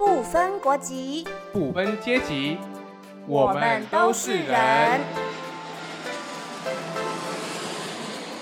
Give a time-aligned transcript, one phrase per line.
[0.00, 2.56] 不分国籍，不分阶级，
[3.26, 4.98] 我们都是人。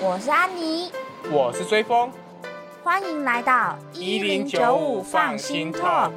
[0.01, 0.93] 我是安妮，
[1.33, 2.13] 我是追风，
[2.85, 6.13] 欢迎来到一零九五放心 talk。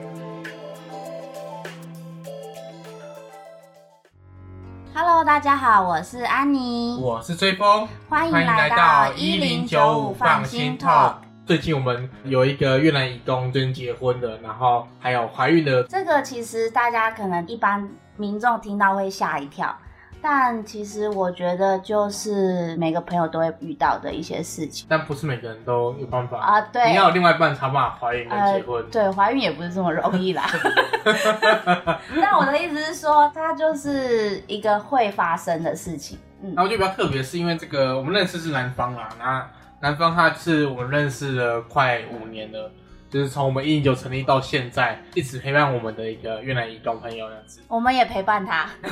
[4.93, 11.15] Hello，大家好，我是安妮，我是追风，欢迎来到一零九五放心 talk。
[11.51, 19.77] 最近我们有一个越南移工最近结婚的，然后还有怀孕的，这个其实大家可能一般民众听到会吓一跳，
[20.21, 26.39] 但其实我觉得就是每个朋友都会遇到的一些事情但不是每个人都有办法。
[26.39, 26.61] 啊。
[26.71, 28.89] 对，你要有另外一半才有办法怀孕跟结婚。
[28.89, 30.45] 对，怀孕也不是这么容易啦。
[32.21, 36.17] 但我的意思是说，它就是一个会发生的事情。
[36.41, 39.47] 嗯然后就比较特别，是因为这个我们认识是男方啦，那
[39.81, 42.71] 男方他是我们认识了快五年了，
[43.09, 47.61] 就是从我们一零九成立到现在，一直陪伴我们的一个越南移工朋友这样子。
[47.67, 48.69] 我们也陪伴他。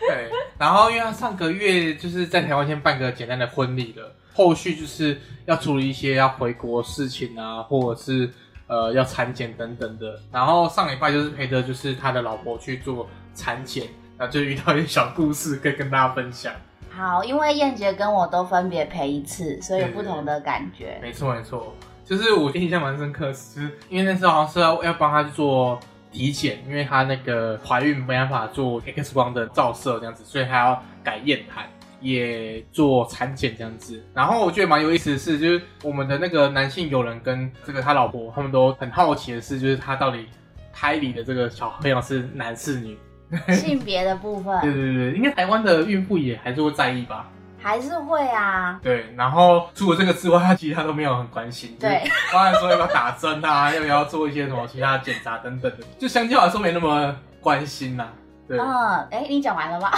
[0.00, 8.28] 对，然后因为他上个月就是在台湾先办个简单的婚礼了，后续就是要处理一些要回国事情啊，或者是
[8.66, 10.18] 呃要产检等等的。
[10.32, 13.86] 然后上礼拜就是陪着就是他的老婆去做产检，
[14.18, 16.52] 那就遇到一些小故事可以跟大家分享。
[17.00, 20.98] 好，因为燕杰跟我都分别陪一次，所以有不同的感觉。
[21.00, 25.80] 没错没错，就是我印象蛮深刻，是因为那时候好像是要要帮他去做
[26.12, 31.62] 体检，因为他那个怀孕没办法做 X 光的照射这样子，所以他要改验痰。
[32.02, 40.26] 也做产检这样子，然后我觉得蛮有意思的是，就是我们的那个男性友人跟这个他老婆，他们都很好奇的是，就是他到底
[40.72, 42.96] 胎里的这个小朋友是男是女？
[43.54, 47.26] 性别的部对分对对对，应该台湾的孕妇也还是会在意吧？
[47.62, 48.80] 还是会啊。
[48.82, 51.76] 对，然后除了这个之外，他其实他都没有很关心。
[51.78, 58.08] 就是对，包含说要不要打针啊， 要不要做一些什么其他的检查等等的，就相较来说没那么关心呐、
[58.48, 59.90] 对，嗯，哎，你讲完了吗？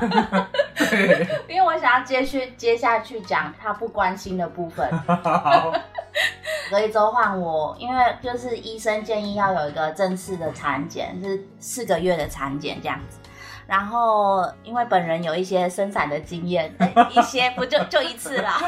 [0.78, 4.88] 对，因为我想要接续接下去讲他不关心的部分。
[5.22, 5.72] 好，
[6.70, 13.18] 隔一周换我，因为就是医生建议要有一个正式的产检，是四个月的产检这样子。
[13.66, 18.60] 然后因为本人有一些生产的经验，哎 一些不就就一次啦，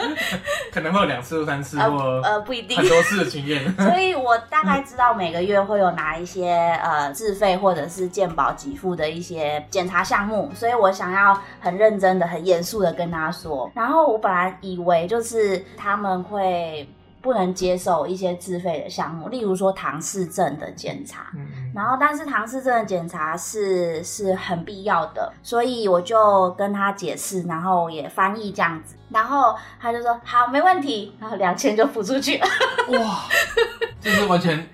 [0.72, 2.86] 可能会有两次或三次呃或呃不一定很。
[2.88, 3.62] 多次的经验。
[3.78, 6.52] 所以我大概知道每个月会有哪一些
[6.82, 13.70] 呃自费或者是健保给付的一些检查项目，所以我想要很认真的、很严肃的跟他说。
[13.74, 16.88] 然后我本来以为就是他们会
[17.26, 21.32] 不能接受一些自费的项目，例如说唐氏症的检查。
[21.34, 32.46] 嗯，然后，但是唐氏症的检查是是很必要的，所以我就跟他解释，然后也翻译这样子，然后他就说好，没问题，然后两千就付出去了。
[33.00, 33.24] 哇，
[34.00, 34.64] 就是完全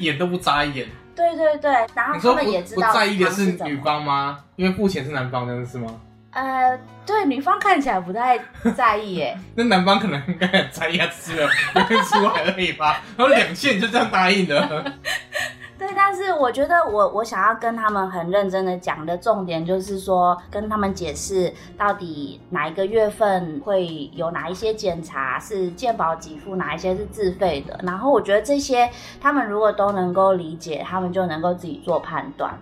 [0.00, 0.88] 眼都不眨一眼。
[1.14, 4.40] 对对对，然后他们也知道不在意的是女方吗？
[4.56, 5.94] 因为付钱是男方，真的是吗？
[6.34, 8.38] 呃，对，女方看起来不太
[8.76, 9.38] 在意耶。
[9.54, 11.48] 那男方可能应该很在意，他只是没有
[11.88, 13.00] 没出来而已吧。
[13.16, 14.84] 然后两线就这样答应了。
[15.78, 27.78] 对，但是我觉得我我想要跟他们很认真的讲的重点就是说，跟他们解释到底哪一个月份会有哪一些检查是健保给付，哪一些是自费的。
[27.82, 28.88] 然后我觉得这些
[29.20, 32.56] 他们如果都能够理解，他们就能够自己做判断。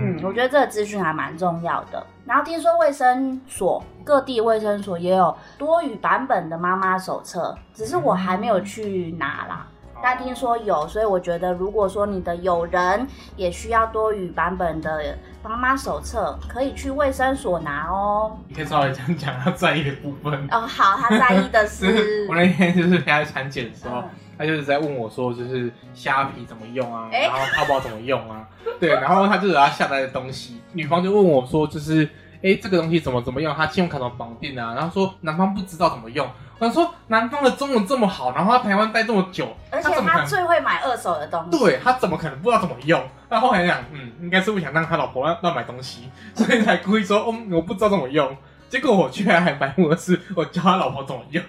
[0.00, 2.06] 嗯，我觉得这个资讯还蛮重要的。
[2.24, 9.66] 然后听说卫生所各地卫生所也有多语版本的妈妈手册，只是我还没有去拿啦。
[10.00, 13.04] 但听说有，所以我觉得如果说你的友人
[13.34, 18.38] 也需要多语版本的妈妈手册，可以去卫生所拿哦。
[18.46, 20.48] 你可以稍微讲讲他在意的部分。
[20.52, 32.08] 哦，好，他在意的是是 我，那天就是陪他产检的时候嗯，他就是在问我说，就是虾皮怎么用啊，哎然后淘宝怎么用啊，对，然后他就有他下单的东西，女方就问我说，就是
[32.42, 36.26] 哎这个东西怎么怎么用，他信用卡怎么绑定啊，然后说男方不知道怎么用，
[36.58, 41.58] 我想说男方的中文这么好，然后他台湾待这么久，而且他最会买二手的东西。
[41.58, 43.02] 对他怎么可能不知道怎么用？
[43.28, 48.36] 那后来想，嗯，应该是不想让他老婆乱乱买东西，所以才故意说，嗯，我不知道怎么用。
[48.68, 51.42] 结果我居然还白目的是，我教他老婆怎么用，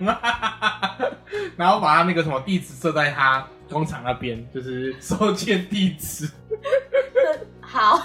[1.58, 6.30] 然后把他那个什么地址设在他工厂那边，就是收件地址。
[7.62, 8.00] 好，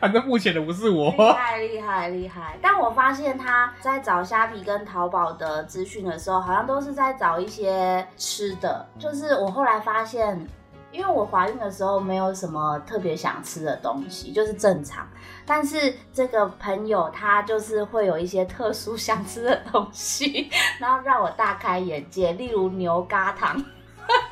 [0.00, 1.10] 反正目前的不是我。
[1.10, 2.56] 厉害厉害厉害！
[2.62, 8.86] 但我发现他在找虾皮跟淘宝的资讯的时候，好像都是在找一些吃的。
[8.98, 10.46] 就是我后来发现，
[10.92, 15.08] 因为我怀孕的时候没有什么特别想吃的东西，就是正常。
[15.44, 23.64] 但是这个朋友他就是会有一些特殊想吃的东西，然后让我大开眼界，例如牛轧糖。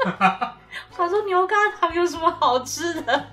[0.92, 3.24] 他说牛轧糖有什么好吃的？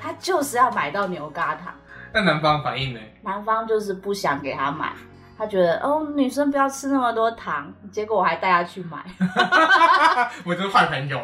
[0.00, 1.74] 他就是要买到牛轧糖。
[2.12, 3.00] 那男方反应呢？
[3.22, 4.92] 男方就是不想给他买，
[5.40, 8.98] 他觉得哦女生不要吃那么多糖，结果我还带他去买。
[10.44, 11.18] 我就是坏朋友。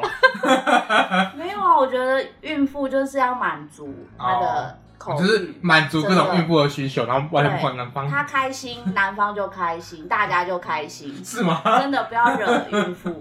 [1.37, 8.09] 没有啊，我觉得孕妇就是要满足她的口欲，就是满足各种孕妇的需求，然后完全不管男方。
[8.09, 11.23] 她开心，男方就开心，大家就开心。
[11.23, 11.61] 是吗？
[11.79, 13.21] 真的不要惹孕妇。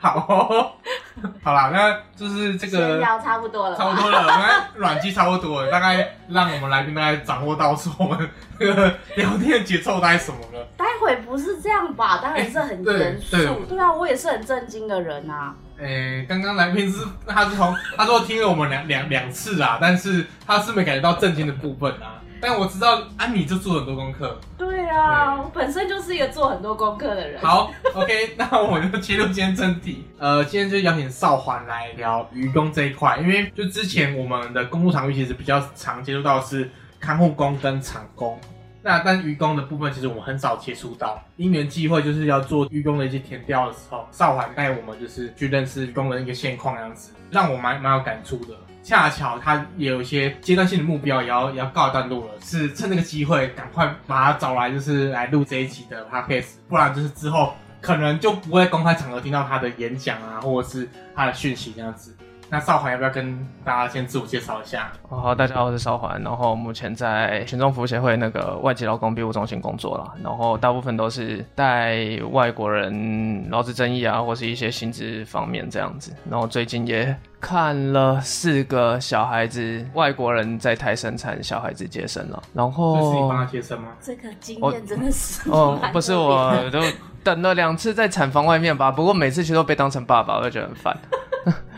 [0.00, 0.72] 好哦，
[1.42, 8.28] 好啦，那就是这个聊差不多了，差不多了，我们软机差不多了，大概让我们来宾大概掌握到说我们
[8.58, 10.66] 这个聊天节奏大概什么了。
[10.76, 12.18] 待会不是这样吧？
[12.22, 13.36] 当然是很严肃。
[13.36, 15.54] 对对啊，我也是很震惊的人啊。
[15.78, 22.15] 诶、刚刚来宾是他是从他说听了我们两两两次啊，但是他是没感觉到震惊的部分啊。
[22.40, 24.38] 但我知道安妮就做很多功课。
[24.58, 27.40] 对啊，对我本身就是一个做很多功课的人。
[27.42, 30.04] 好，OK， 那我们就切入今天正题。
[30.18, 38.38] 呃，今天就邀请少环来聊愚公这一块，因为就之前我们的公务场域其实比较常接触到的是看护工跟厂工。
[38.82, 41.20] 那但愚公的部分，其实我们很少接触到。
[41.36, 48.54] 因缘际会，就是要做愚公的一些填调的时候，少环带我们就是去认识愚公的一个现况，这样子让我蛮蛮有感触的。
[48.86, 62.16] 恰巧他也有一些阶段性的目标，也要也要告一段落了，是趁这个机会赶快把他找来，就是来录这一集的 podcast，不然就是之后可能就不会公开场合听到他的演讲啊，或者是他的讯息这样子。
[62.48, 64.92] 那少环要不要跟大家先自我介绍一下？
[65.08, 76.14] 哦好，大家好，我是少环，然后目前在群众服务协会那个外籍劳工庇护中心工作啦，然后大部分都是带外国人劳资争议啊，或是一些薪资方面这样子。
[76.30, 83.88] 然后最近也看了四个小孩子，外国人在台生产，小孩子接生了，然后这是你帮他接生吗？
[84.00, 86.80] 这个经验真的是哦，不是我，都
[87.24, 90.96] 等了两次在产房外面吧，不过每次去都被当成爸爸，我就觉得很烦。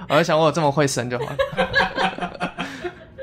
[0.09, 1.37] 我就想我有这么会生就好了。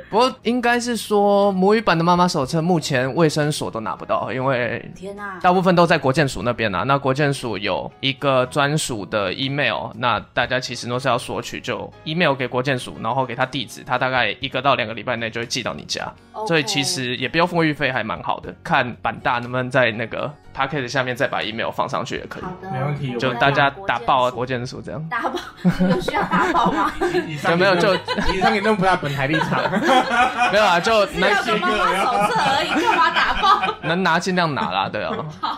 [0.07, 6.83] 不过应该是说母语版的妈妈手册目前卫生所都拿不到，因为天哪、大部分都在国建署那边啊。
[6.83, 16.09] 那国建署有一个专属的 email，那大家其实都是要索取，就 email 给国建署，然后给他地址，他大概一个到两个礼拜内就会寄到你家。
[16.47, 18.55] 所以其实也不用付运费，还蛮好的。
[18.63, 25.09] 看板大能不能在那个 p a c k e t 下面再把 email 放上去也可以好，的，没问题就大家打爆署国建署这样。
[25.09, 25.37] 打爆，
[25.89, 26.91] 有需要打爆吗？
[27.49, 27.99] 有没有言论
[28.33, 29.59] 以上言论不代本台立场。
[30.53, 33.73] 没有啊，就只有能个手册而已，干嘛打爆？
[33.81, 35.13] 能拿尽量拿啦，对啊，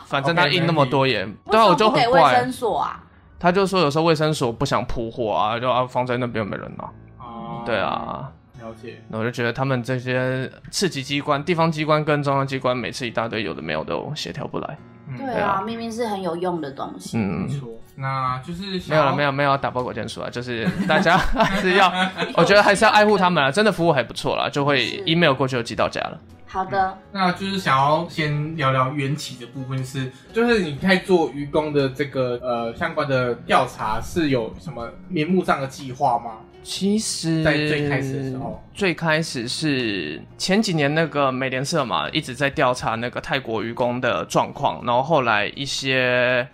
[0.08, 3.00] 反正他印那么多也，对啊，我就很怪生，所啊。
[3.40, 6.86] 他就说有时候卫生所不想铺货啊，就啊放在那边没人拿，
[7.24, 9.02] 哦对，啊，了解。
[9.08, 14.78] 那我就觉得他们这些次级机关、地方机关跟中央机关每次一大堆有的没有都协调不来，
[15.10, 17.18] 嗯，对啊，明明是很有用的东西。
[17.18, 17.48] 没嗯。
[17.48, 17.70] 错。
[18.00, 19.28] 那就是没有了，没有。
[19.28, 21.92] 有没有打包国建署啊，就是大家 还是要，
[22.38, 26.20] 我觉得还是要爱护他们啊，真的服务还不错啦，就会 email 过去就寄到家了。
[26.46, 36.38] 好的，那就是想要先聊聊缘起的部分是，就是你在做愚公的这个呃相关的调查是有什么名目上的计划吗？
[36.64, 46.48] 其实在最开始的时候，最开始是前几年那个美联社嘛，一直在调查那个泰国渔工的状况，然后后来一些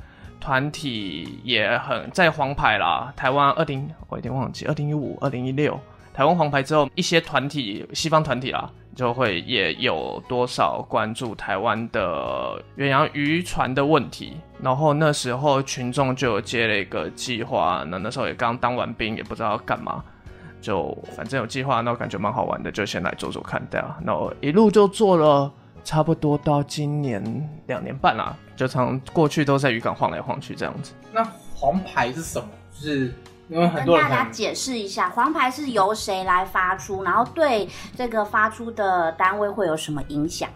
[0.43, 5.79] 团体也很在黄牌啦，台湾二零我有点忘记，二零一五、二零一六
[6.13, 8.69] 台湾黄牌之后，一些团体西方团体啦。
[8.95, 20.03] 就会也有多少关注台湾的远洋渔船的问题，然后那时候群众就有接了一个计划，那那时候也刚当完兵，也不知道要干嘛，
[20.61, 23.97] 就反正有计划，那我感觉蛮好玩的，就先来做做看，对啊。
[24.03, 25.51] 那我一路就做了
[25.83, 27.23] 差不多到今年
[27.65, 30.93] 两年半啦，就常过去都在渔港晃来晃去这样子。
[31.11, 31.23] 那
[31.55, 32.47] 黄牌是什么？
[32.71, 33.13] 就是
[33.49, 40.49] 因为很跟大家解释一下，黄牌是由谁来发出，然后对这个发出的单位会有什么影响？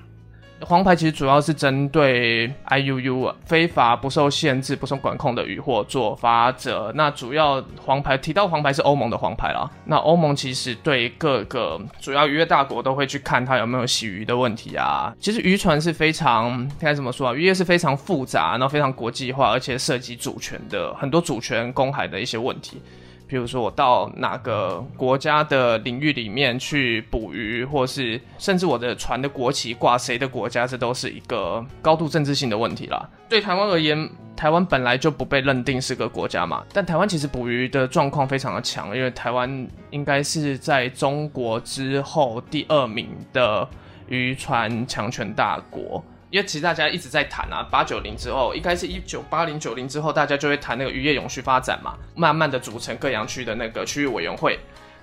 [0.62, 6.92] 黄牌其实主要是针对 IUU 非法不受限制、不受管控的渔获做法则。
[6.96, 9.70] 那主要黄牌提到黄牌是欧盟的黄牌啦。
[9.86, 15.14] 那欧盟其实对各个主要渔业大国都会去看它有没有洗鱼的问题啊。
[15.20, 17.34] 其实渔船是非常该怎么说啊？
[17.34, 22.82] 渔业是非常复杂，然后非常国际化，而且涉及主权的很多主权公海的一些问题。
[23.28, 33.10] 比如说我到哪个国家的领域里面去捕鱼，或是甚至我的船的国旗挂谁的国家，这都是一个高度政治性的问题啦。
[33.28, 43.68] 对台湾而言，台湾本来就不被认定是个国家嘛，但台湾其实捕鱼的状况非常的强，因为台湾应该是在中国之后第二名的
[44.08, 46.02] 渔船强权大国。
[46.30, 54.60] 因为其实大家一直在谈啊，八九零之后，应该是一九八零九零之后，大家就会谈那个渔业永续发展嘛，慢慢的组成各洋区的那个区域委员会。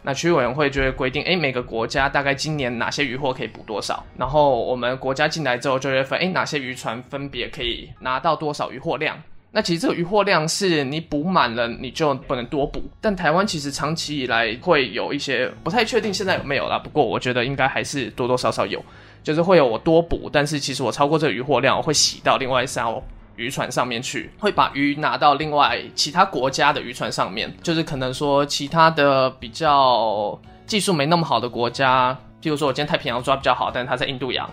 [0.06, 9.16] 那区域委员会就会规定，哎，每个国家大概今年哪些渔获可以捕多少，然后我们国家进来之后就会分，哎，哪些渔船分别可以拿到多少渔获量。
[9.50, 18.84] 那其实这个渔获量是你补满了你就不能多补，但台湾其实长期以来会有一些不太确定现在有没有啦，不过我觉得应该还是多多少少有，
[19.24, 23.02] 就是会有我多捕，但是其实我超过这个渔获量，我会洗到另外一艘
[23.34, 34.48] 渔船上面去，会把鱼拿到另外其他国家的渔船上面，就是可能说其他的比较技术没那么好的国家，譬如说我今天太平洋抓比较好，但是他在印度洋，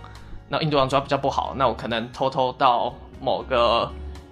[0.47, 3.91] 那印度洋抓比较不好，那我可能偷偷到某个。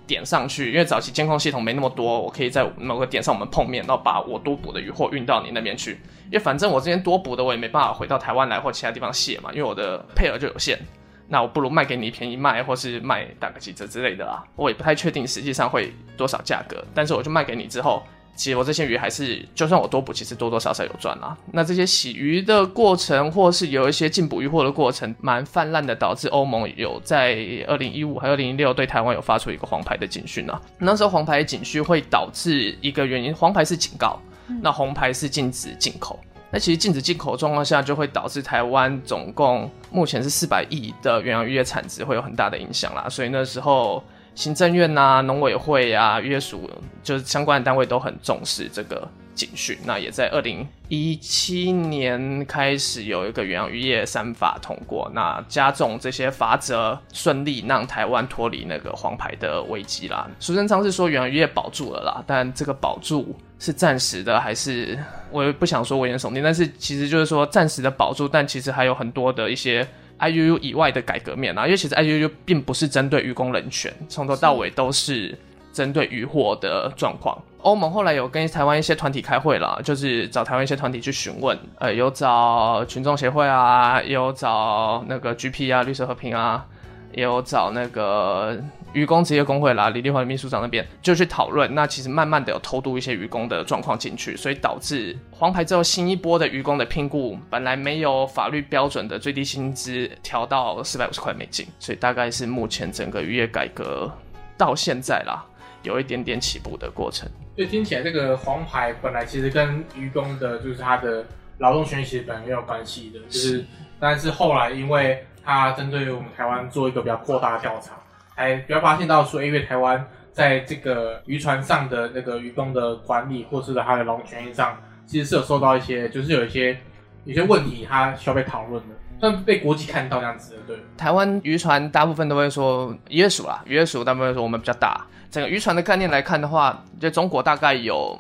[0.09, 5.91] 点上去，因为早期监控系统没那么多，我可以在某个点上我们碰面，然后把我多补的鱼货运到你那边去。
[6.25, 10.79] 因为反正我这边多补的，我也没办法回到台湾来或其他地方卸嘛，因为我的配额就有限。
[11.27, 14.43] 那我不如卖给你便宜卖，或是卖打个几折之类的啦。
[14.55, 18.01] 我也不太确定实际上会多少价格，但是我就卖给你之后。
[18.39, 21.35] 其实我这些鱼还是，就算我多捕，其实多多少少有赚啦。
[21.51, 30.57] 那这些洗鱼的过程，或是有一些进捕鱼货的过程，蛮泛滥的，导致欧盟有在二零一五还有二零一六对台湾有发出一个黄牌的警讯啊。
[30.77, 34.17] 那时候黄牌警讯会导致一个原因，黄牌是警告，
[34.61, 36.17] 那红牌是禁止进口。
[36.49, 43.09] 那其实禁止进口状况下，就会导致台湾总共目前是四百亿的远洋渔业产值会有很大的影响啦。
[43.09, 44.01] 所以那时候。
[44.39, 46.71] 行政院呐、农委会啊、约署，
[47.03, 49.05] 就是相关的单位都很重视这个
[49.35, 49.77] 警讯。
[49.83, 60.25] 那也在二零一七年开始有一个远洋渔业三法通过，那加重这些罚则，顺利让台湾脱离那个黄牌的危机啦。
[60.39, 64.97] 苏贞昌是说远洋渔业保住了啦，但这个保住是暂时的，还是
[65.31, 69.85] 我也不想说危言耸听，但是其实就是说暂时的保住，但其实还有很多的一些。
[70.19, 75.35] I U U 以外的改革面啊，因为其实 I U U 并不是针对渔工人权，从头到尾都是
[75.73, 77.37] 针对渔获的状况。
[77.61, 86.65] 欧盟后来有跟台湾一些团体开会了，就是找台湾一些团体去询问，呃，有找群众协会啊，有找那个 G P 啊，绿色和平啊，
[87.13, 88.57] 也有找那个。
[88.93, 104.11] 渔工职业工会啦，李立华秘书长那边就去讨论，那其实慢慢的有偷渡一些渔工的状况进去，所以导致黄牌之后新一波的渔工的聘雇，本来没有法律标准的最低薪资调到四百五十块美金，所以大概是目前整个渔业改革
[104.57, 105.45] 到现在啦，
[105.83, 107.29] 有一点点起步的过程。
[107.55, 111.23] 所以听起来这个黄牌本来其实跟渔工的就是他的
[111.59, 113.63] 劳动权益其实本来没有关系的，就是
[113.99, 117.93] 但是后来因为他针对我们台湾做一个比较扩大的调查。
[118.39, 126.79] 还比较发现到说，因为台湾在这个渔船上的那个渔工的管理，或是他的劳动权益上，其实是有受到一些，就是有一些
[127.25, 130.59] 有些问题，它需要被讨论的，算被国际看到这样子的。
[130.65, 135.05] 对，台湾渔船大部分都会说渔业署啦，渔业署大部分说我们比较大。
[135.29, 138.17] 整个渔船的概念来看的话，就中国大概有，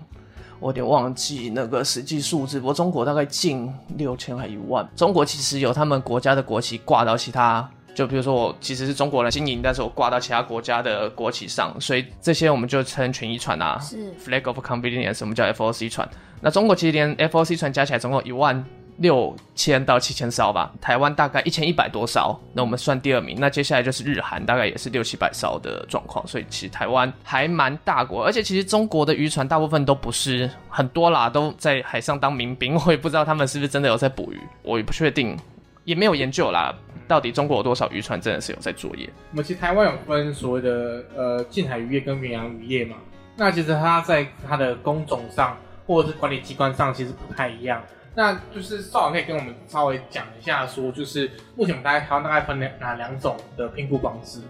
[0.59, 4.85] 我有点忘记那个实际数字，不过中国大概近六千还一万。
[4.97, 7.69] 中国其实有他们国家的国旗挂到其他。
[7.95, 16.07] 就比如说我其实是中国人经营，但是我挂到其他国家的国旗上，所以这些我们就称权益船啊，是 Flag of Convenience，我们叫 FOC 船。
[16.41, 18.63] 那中国其实连 FOC 船加起来总共一万
[18.97, 23.37] 六千到七千艘吧，台湾大概一千一百多艘，那我们算第二名。
[23.39, 35.37] 那接下来就是日韩，大概也是六七百艘的状况，所以其实台湾还蛮大国，而且其实中国的渔船大部分都不是很多啦，都在海上当民兵，我也不知道他们是不是真的有在捕鱼，我也不确定，
[35.83, 36.73] 也没有研究啦。
[37.07, 39.09] 到底中国有多少渔船真的是有在作业？
[39.31, 42.97] 我们其实台湾有分所谓的呃近海渔业跟远洋渔业嘛。
[43.35, 45.57] 那其实它在它的工种上
[45.87, 47.81] 或者是管理机关上其实不太一样。
[48.13, 54.41] 那就是邵总可以跟我们稍微讲一下，说就是目前我们大概台湾大概分两哪两种的评估方式，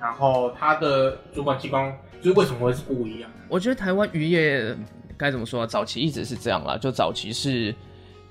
[0.00, 1.92] 然后它的主管机关
[2.22, 3.28] 就是为什么会是不一样？
[3.48, 4.76] 我觉得台湾渔业
[5.16, 5.66] 该怎么说？
[5.66, 7.74] 早期一直是这样啦，就早期是。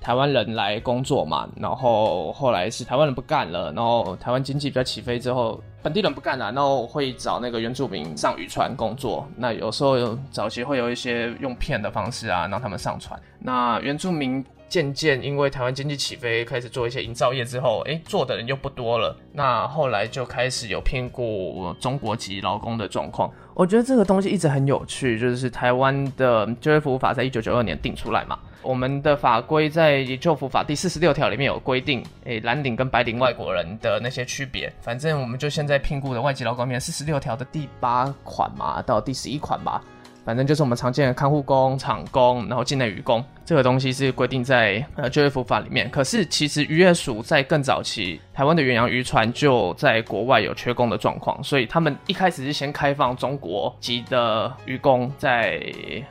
[0.06, 9.26] 台湾人来工作嘛，然后后来是台湾人不干了，然后台湾经济比较起飞之后，本地人不干了，然后会找那个原住民上渔船工作。
[9.36, 13.20] 那有时候早期会有一些用骗的方式啊，让他们上船。
[13.40, 19.12] 那原住民渐渐因为台湾经济起飞，开始做一些营造业之后，哎，做的人又不多了。
[19.32, 23.28] 那后来就开始有骗过中国籍劳工的状况。
[23.54, 28.38] 我觉得这个东西一直很有趣，就是台湾的就业服务法在一九九二年定出来嘛。
[28.66, 34.72] 我们的法规在《就服法》第四十六条里面有规定，诶，蓝领跟白领外国人的那些区别。
[34.80, 39.80] 反正我们就现在聘雇的外籍劳工面四十六条的第八款嘛，到第十一款吧，
[40.26, 45.88] 反正就是我们常见的看护工、厂工，然后境内渔工，这个东西是规定在呃就业服法里面。
[45.88, 55.62] 可是其实渔业署在更早期，台湾的远洋渔船就在国外有缺工的状况，所以他们一开始是先开放中国籍的渔工在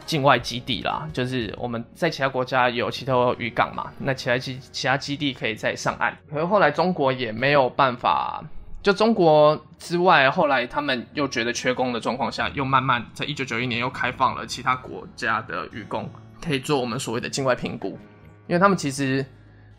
[0.06, 6.18] 境外基地啦，就是我们在其他国家有其他渔港嘛，那其他基其他基地可以再上岸。
[6.32, 8.42] 可是后来中国也没有办法。
[8.86, 16.08] 就中国之外，后来他们又觉得缺工的状况下，又慢慢在一九九一年又开放了其他国家的渔工
[16.40, 17.98] 可以做我们所谓的境外评估，
[18.46, 19.26] 因为他们其实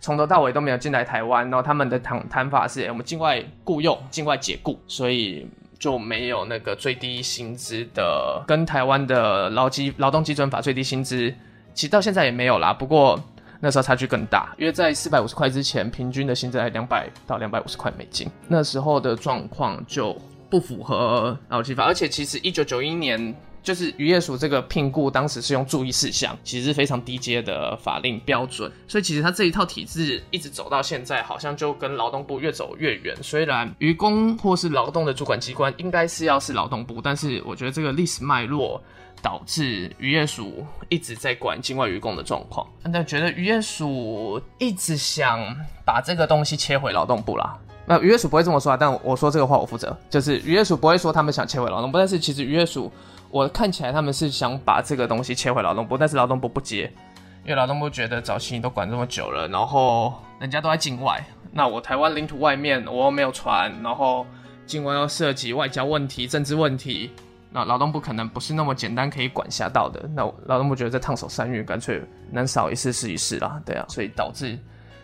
[0.00, 5.46] 从头到尾都没有进来台湾，然后他们的谈谈法是， 我们境外雇佣、境外解雇，所以
[5.78, 11.32] 就没有那个最低薪资的，跟台湾的劳基劳动基准法最低薪资，
[11.72, 12.72] 其实到现在也没有啦。
[12.72, 13.22] 不过。
[13.60, 18.28] 那时候差距更大，因为在四百五十块之前，平均的薪资在两百到两百五十块美金。
[18.48, 20.16] 那时候的状况就
[20.48, 23.34] 不符合劳基法，而且其实一九九一年
[23.66, 28.70] 就是渔业署这个聘雇，当时是用注意事项，其实是非常低阶的法令标准。
[28.87, 33.16] 所以其实它这一套体制一直走到现在，好像就跟劳动部越走越远。
[33.20, 38.80] 虽然渔工或是劳动的主管机关应该是要是劳动部，但是我觉得这个历史脉络。
[39.23, 45.40] 导致渔业署一直在管境外渔工的状况，那觉得渔业署一直想
[45.85, 47.58] 把这个东西切回劳动部啦。
[47.87, 52.92] 那渔业署不会这么说啊，但我说这个话我负责，就是渔业署不会说他们想切回劳动部，但是其实渔业署
[53.30, 56.92] 我看起来他们是想把这个东西切回劳动部，但是劳动部不接，
[57.45, 64.26] 因为劳动部觉得早期你都管这么久了，然后人家都在境外，那我台湾领土外面我又没有船，然后
[64.66, 67.11] 境外要涉及外交问题、政治问题。
[67.52, 74.59] 那劳动部可能不是那么简单可以管辖到的，那劳动部觉得在烫手山芋，干脆能少一次是一次啦，对啊，所以导致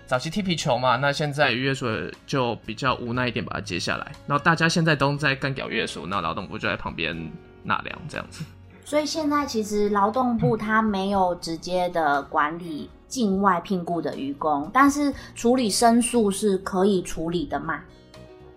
[0.04, 1.86] 早期踢皮球嘛，那现在渔业署
[2.26, 7.16] 就比较无奈一点把它接下来，然后大家现在都在干屌渔业署，那劳动部就在旁边
[7.62, 8.44] 纳凉这样子。
[8.84, 17.80] 所以现在其实劳动部它没有直接的管理境外聘雇的渔工，但是处理申诉是可以处理的嘛？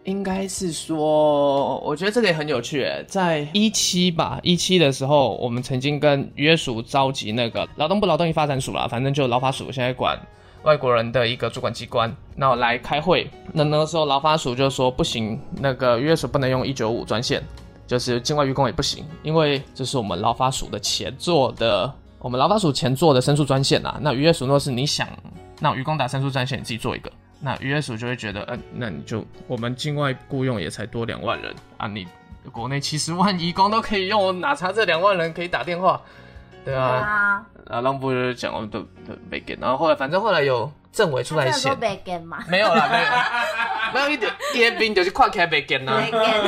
[0.03, 2.87] 应该是说，我觉得这个也很有趣。
[3.07, 10.19] 在一期吧，一期的时候，我们曾经跟渔业署召集那个劳动部劳动力发展署啦，反正就劳法署现在管
[10.63, 13.27] 外国人的一个主管机关，那来开会。
[13.51, 17.41] 那那个时候劳法署就说不行，那个渔业署不能用一九五专线，
[17.87, 23.97] 就是境外渔工也不行，因为这是我们劳法署的前做的，我们劳法署前做的申诉专线啊。
[24.01, 25.07] 那渔业署若是你想
[25.59, 27.11] 让渔工打申诉专线，你自己做一个。
[27.39, 32.07] 那渔业署就会觉得，嗯，那你就我们境外雇佣也才多两万人啊，你
[32.51, 36.01] 国内七十万移工都可以用，我哪差这两万人可以打电话？
[36.63, 41.69] 对啊，啊，浪部就讲我们都都没给，然后后来反正后来有政委出来写，
[42.47, 43.05] 没有啦，没有，
[43.93, 45.91] 没有一点点兵就是快开没给呢，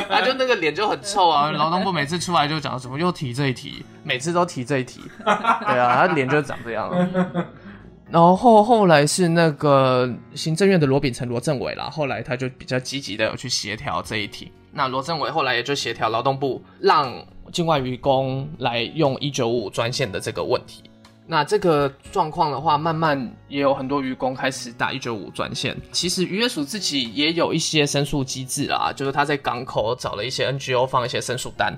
[0.08, 6.90] 啊，就那个脸就很臭啊，劳动部每次出来就讲什么又提这一题，每次都提这一题，对啊，他脸就长这样。
[8.10, 14.50] 然后后后来是那个行政院的罗秉成罗政委啦，后来他就比较积极的有去协调这一题。
[14.72, 17.12] 那罗政委后来也就协调劳动部让
[17.52, 20.87] 境外渔工来用一九五专线的这个问题。
[21.30, 25.76] 那这个状况的话，慢慢也有很多渔工开始打一九五专线。
[25.92, 31.76] 其实渔业署自己也有一些申诉机制啦，就是他在港口找了一些 NGO 放一些申诉单。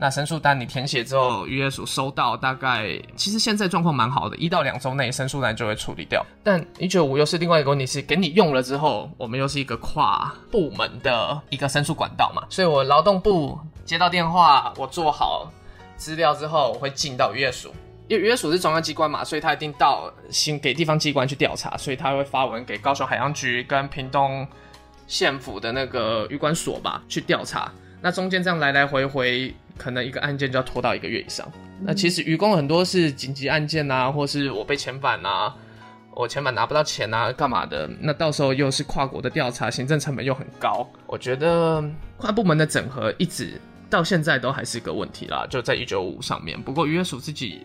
[0.00, 6.24] 那申诉单你填写之后，渔业署收到，大概其实现在状况蛮好的，一到两周内申诉单就会处理掉。
[6.42, 15.52] 但一九五又是另外一个问题，是给你用了之后，我们又是一个跨部门的一个申诉管道嘛，所以我劳动部接到电话，我做好
[15.96, 17.72] 资料之后，我会进到渔业署，
[18.08, 24.46] 因为渔署是中央机关嘛，所以他一定到新给地方机关去调查，所以他会发文给高雄海洋局跟屏东
[25.06, 27.72] 县府的那个渔管所吧去调查。
[28.00, 29.54] 那中间这样来来回回。
[29.78, 31.46] 可能一个案件就要拖到一个月以上。
[31.82, 35.52] 那其实渔工很多是紧急案件呐，或是我被遣返呐，
[36.16, 37.88] 我遣返拿不到钱呐，干嘛的？
[38.00, 40.84] 那到时候又是跨国的调查，行政成本又很高。
[41.06, 41.80] 我觉得
[42.16, 43.52] 跨部门的整合一直
[43.88, 46.60] 到现在都还是个问题啦，就在一九五上面。
[46.60, 47.64] 不过渔业署自己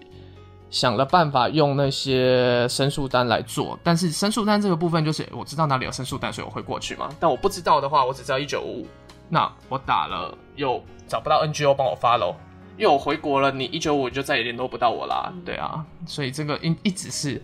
[0.73, 7.07] 想了办法用那些申诉单来做，但是申诉单这个部分就是我知道哪里有申诉单，所以我会过去嘛。
[7.19, 8.83] 但我不知道的话，我只知道一九五。
[9.29, 12.35] 那我打了又找不到 NGO 帮我发喽，
[12.75, 15.31] 因为我回国了，你一九五就再也联络不到我啦。
[15.45, 17.39] 对啊，所以这个一一直是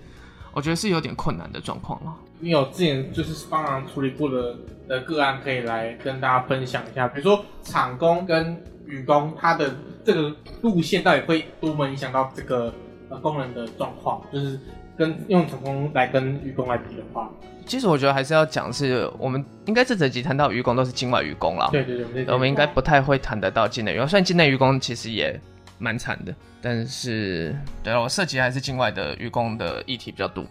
[0.52, 2.12] 我觉得是有点困难的状况了。
[2.40, 4.56] 你有之前就是帮忙处理过的
[4.88, 9.72] 的个案，可以来跟大家分享一下，比如说厂工跟雨工，他的
[10.04, 12.74] 这个路线到底会多么影响到这个
[13.10, 14.60] 呃工人的状况，就是
[14.98, 17.30] 跟用厂工来跟雨工来比的话。
[17.66, 21.70] 其实我觉得还是要讲，是我们应该这整集谈到渔工都是境外渔工啦。
[21.72, 24.08] 对对对，我们应该不太会谈得到境内渔工。
[24.08, 25.40] 虽然境内渔工其实也
[25.78, 26.34] 蛮惨的。
[26.62, 30.44] 但是，对了，我涉及还是境外的渔工的议题比较多。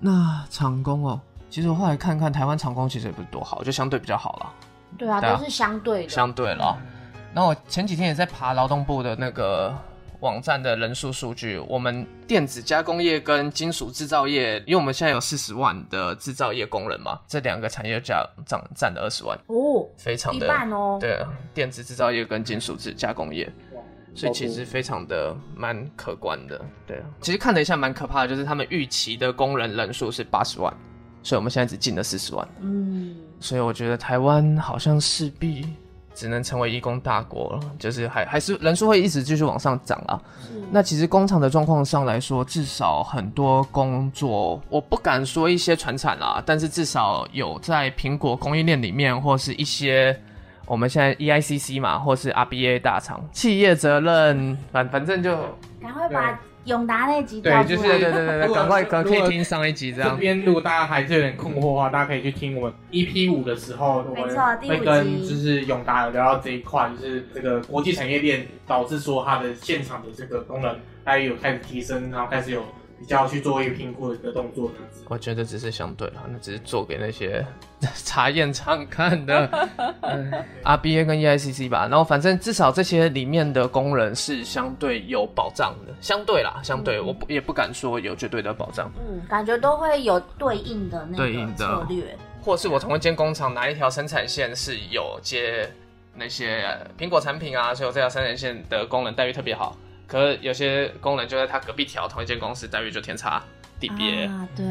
[0.00, 4.52] 那长工哦，其实我后来看看台湾长工其实也不是多好，就相对比较好了。
[4.98, 6.08] 对啊，对啊都是相对的。
[6.08, 6.76] 相对了。
[7.32, 9.72] 那我前几天也在爬劳动部的那个
[10.24, 20.96] 网站的人数数据，我们电子加工业跟金属制造业，因为我们现在有四十万的制造业工人嘛，这两个产业占占占了二十万，哦，非常的半哦。
[20.98, 23.52] 对啊，电子制造业跟金属制加工业。
[24.16, 27.04] 所以其实非常的蛮可观的，对啊。
[27.20, 30.72] 其实看了一下蛮可怕的，就是他们预期的工人人数是八十万，
[31.24, 32.48] 所以我们现在只进了四十万。
[32.60, 35.66] 嗯，所以我觉得台湾好像势必
[36.14, 40.20] 只能成为义工大国了，就是还还是人数会一直继续往上涨啊。
[40.40, 50.18] 是那其实工厂的状况上来说，至少很多工作，我不敢说一些传产啦，但是至少有在苹果供应链里面，或是一些
[50.66, 55.36] 我们现在 E EICC 嘛，或是 RBA 大厂，企业责任，反反正就
[55.80, 57.82] 赶快把永达那集对就是。
[57.82, 60.16] 对对对对，如果赶快可可以听上一集这样这。
[60.16, 72.64] 边如果大家还是有点困惑的话，大家可以去听我们 EP 五的时候，我没错们会跟就是永达有聊到这一块，就是这个国际产业链导致说它的现场的这个功能，它也有开始提升，然后开始有
[72.98, 75.04] 比较去做一个评估的一个动作这样子。
[75.08, 77.44] 我觉得只是相对啦，那只是做给那些
[78.04, 79.68] 查验厂看的。
[80.02, 80.32] 嗯
[80.64, 92.16] ，RBA 跟 EICC 吧，然后反正至少这些里面的工人是相对有保障的，相对啦，相对，我不也不敢说有绝对的保障，嗯，感觉都会有对应的那个对应的策略。
[92.42, 95.66] 或是我同一间工厂哪一条生产线是有接
[96.14, 99.76] 那些呃苹果产品啊，所以我这条生产线的工人待遇特别好。
[100.06, 103.42] 可是有些工人就在他隔壁调同一间公司，待遇就天差
[103.80, 104.24] 地别。
[104.24, 104.64] 啊，对，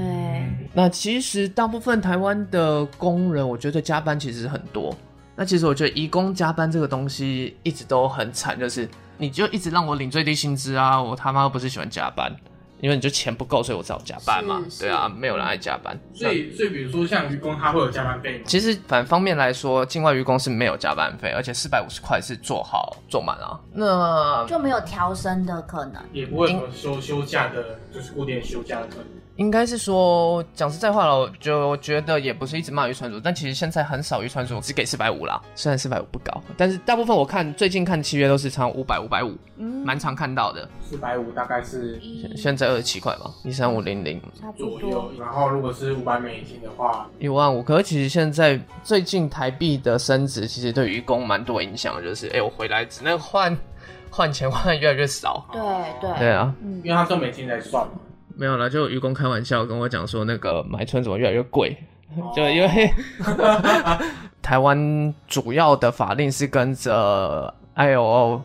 [0.74, 4.96] 那其实大部分台湾的工人，我觉得加班其实很多。
[5.36, 12.32] 那其实我觉得移工加班这个东西一直都很惨，就是你就一直让我领最低薪资啊，我他妈不是喜欢加班，
[12.84, 14.62] 因为你就钱不够，所以我只好加班嘛。
[14.78, 15.98] 对啊，没有人爱加班。
[16.14, 18.44] 所以，所以比如说像愚公，他会有加班费吗？
[18.46, 23.58] 其实反方面来说，境外愚公是没有加班费，而且四百五十块是做好做满啊。
[23.72, 26.04] 那就没有调升的可能。
[26.12, 29.06] 也不会有休休假的，就是固定休假的可能。
[29.36, 35.42] 应该是说，讲实在话了，我就觉得也不是一直骂渔船主，但其实现在很少渔船主只给四百五啦。
[35.56, 40.70] 虽然四百五不高，但是大部分我看最近看契约都是常五百、五百五，嗯，蛮常看到的。
[40.88, 45.12] 四百五大概是一现在二十七块吧，一三五零零差不多左右，。
[45.20, 47.64] 然后如果是五百美金的话，一万五。
[47.64, 53.58] 可是其实现在最近台币的升值，其实对渔工蛮多影响，就是哎、我回来只能换
[54.16, 55.44] 换钱换的越来越少。
[55.52, 55.60] 对
[56.00, 56.20] 对。
[56.20, 56.80] 对啊，嗯。
[56.84, 57.94] 因为他是用美金来算嘛。
[58.36, 61.76] 没有了，就愚公开玩笑跟我讲说，那个买春怎么越来越贵，
[62.16, 62.32] 哦。
[62.38, 62.94] 就因为
[64.42, 68.42] 台湾主要的法令是跟着 ILO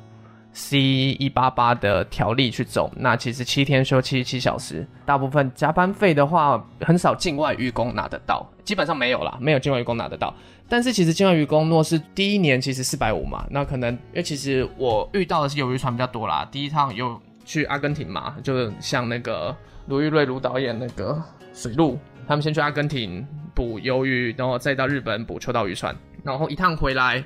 [0.53, 10.35] C 一八八的条例去走，那其实七天休七七小时，大部分加班费的话，很少境外渔工拿得到，基本上没有啦，没有境外渔工拿得到。
[10.69, 19.57] 但是其实境外渔工若是第一年其实四百五嘛，那可能因为其实我遇到的是有渔船比较多啦，第一趟有去阿根廷嘛，就是像那个
[19.87, 21.23] 卢玉瑞卢导演那个
[21.55, 27.23] 水路，他们先去阿根廷捕鱿鱼，然后再到日本捕秋刀渔船，然后一趟回来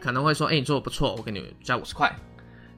[0.00, 2.10] 可能会说，哎、你做的不错，我给你加五十块。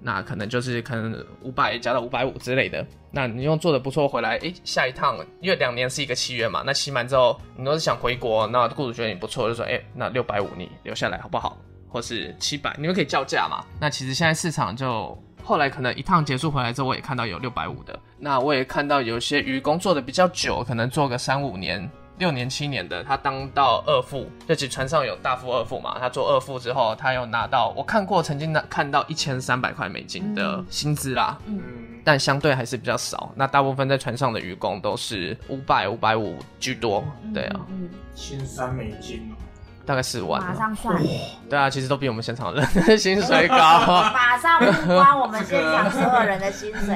[0.00, 2.87] 那可能就是可能五百加到五百五之类的。
[3.11, 11.56] 那你用做的不错回来，诶，下一趟因为两年是一个契约嘛，那期满之后你都是想回国，那雇主觉得你不错，就说，诶，那六百五你留下来好不好？
[11.88, 13.64] 或是七百，你们可以叫价嘛。
[13.80, 21.90] 那其实现在市场就后来可能一趟结束回来之后，我也看到有六百五的，那我也看到有些渔工做的比较久，可能做个三五年。
[22.18, 25.96] 六年七年的，他当到二副，就其实船上有大副、二副嘛。
[25.98, 31.38] 他做二副之后，他又拿到，我看过，曾经拿看到一千三百块美金的薪资啦。
[31.46, 31.61] 嗯，
[32.04, 33.33] 但相对还是比较少。
[33.37, 39.47] 那大部分在船上的渔工都是五百、五百五居多，对啊，嗯，千三美金哦。
[39.88, 40.55] 大概四万马啊。
[40.55, 41.03] 上算，
[41.48, 43.57] 对啊，其实都比我们现场人的 薪水高。
[43.57, 46.94] 马上不关我们现场所有人的薪水。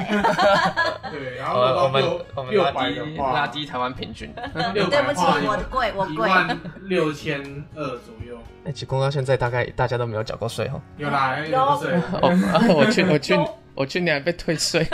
[1.11, 4.31] 对，然后呃，我们六我们拉低拉低台湾平均。
[4.75, 6.13] 六对不起，我贵，我贵。
[6.13, 7.41] 一万六千
[7.75, 8.37] 二左右。
[8.65, 10.79] 哎，其实公到现在大概大家都没有缴过税哦。
[10.97, 11.93] 有啦，有税？
[12.21, 12.29] 哦，
[12.77, 13.35] 我去我去
[13.73, 14.87] 我去年还被退税。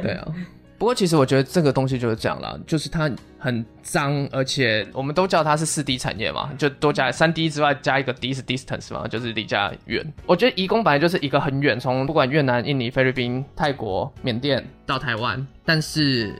[0.00, 0.26] 对啊。
[0.76, 10.04] 不过其实我觉得这个东西就是这样啦，就是它很脏，而且我们都叫它是四 D 产业嘛，就多加三 D 之外加一个 D 是 distance 嘛，就是离家远。
[10.26, 16.34] 我觉得移工本来就是一个很远，从不管越南、印尼、菲律宾、泰国、缅甸到台湾，但是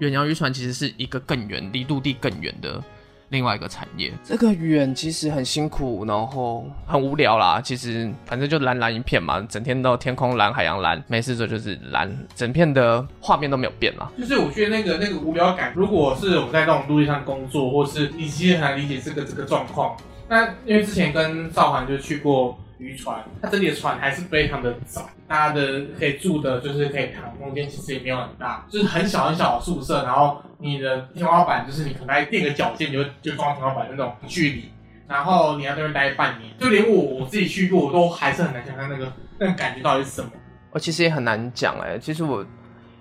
[0.00, 2.82] 远洋渔船其实是一个更远、离陆地更远的
[3.30, 4.12] 另外一个产业。
[4.24, 7.60] 这个远其实很辛苦，然后很无聊啦。
[7.60, 14.10] 其实反正就蓝蓝一片嘛，整天都天空蓝、海洋蓝，没事做就是蓝，整片的画面都没有变啦。
[14.18, 19.96] 就是我觉得那个那个无聊感，如果是我们在那种陆地上工作，或是你其实很难理解这个这个状况。
[20.28, 34.70] 那因为之前跟赵涵就去过渔船，它整体的船还是非常的窄，大家的可以住的就是可以躺空间，其实也没有很大，就是很小很小的宿舍，然后你的天花板就是你可能还垫个脚尖你就就装天花板那种距离，
[35.06, 40.30] 然后你要在那边待半年，就连我我自己去过，我都还是很难想象那个那个感觉到底是什么。
[40.70, 42.44] 我其实也很难讲哎，其实我。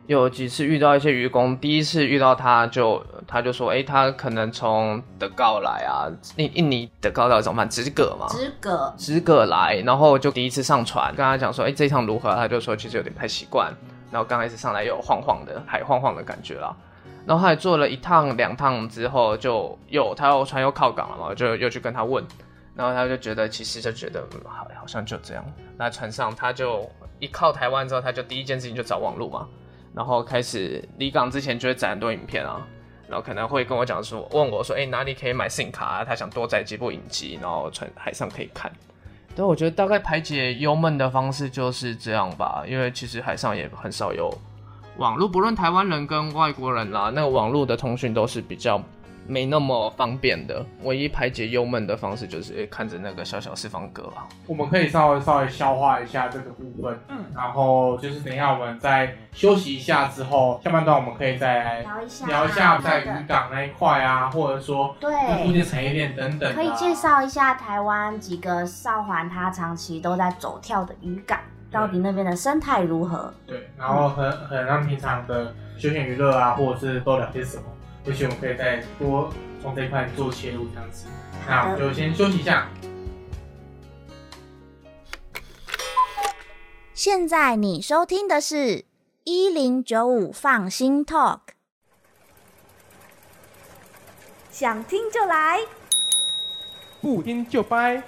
[0.07, 7.69] 有几次遇到一些渔工，第一次遇到他就他就说，哎，他可能从德高来啊，印印尼德高到怎么办？
[7.69, 12.33] 直葛嘛，直葛，直葛来，然后就第一次上船，跟他讲说，哎，这一趟如何？
[12.33, 13.69] 他就说其实有点不太习惯，
[14.09, 16.73] 然后刚开始上来有晃晃的，海晃晃的感觉啦。
[17.25, 22.25] 然后他还做了一趟两趟之后，就又他又船又靠港了嘛，就又去跟他问，
[22.73, 25.43] 然后他就觉得其实就觉得好好像就这样。
[25.77, 26.89] 那船上他就
[27.19, 29.45] 一靠台湾之后，他就第一件事情就找网路嘛。
[29.97, 32.61] 然后开始离港之前就会载很多影片啊，
[33.09, 36.05] 然后可能会跟我讲说，问我说，哎，哪里可以买 SIM 卡啊？
[36.05, 38.71] 他想多载几部影集，然后船海上可以看。
[39.35, 44.31] 但，我觉得大概排解忧闷的方式就是这样吧，因为其实海上也很少有
[44.97, 48.79] 网络，不论台湾人跟外国人啦，那个网络的通讯都是比较。
[49.27, 54.25] 没那么方便的，唯一排解忧闷的方式就是看着那个小小四方格啊。
[54.47, 65.11] 我们可以稍微稍微消化一下这个部分，嗯，然后就是等一下我们再休息一下之后，下半段我们可以再聊一下聊一下在渔港那一块啊，或者说对
[65.43, 73.33] 附近产业链等等，可以介绍一下台湾几个少环它长期都在走跳的渔港，到底那边的生态如何？
[73.45, 77.63] 对，然后很很让平常的休闲娱乐啊，或者是都聊些什么。
[78.07, 81.07] 也许我们可以再多从这一块做切入，这样子。
[81.45, 82.69] 那我们就先休息一下。
[86.93, 88.85] 现在你收听的是
[89.25, 91.39] 一零九五放心 Talk，
[94.49, 95.59] 想听就来，
[97.01, 98.01] 不听就掰，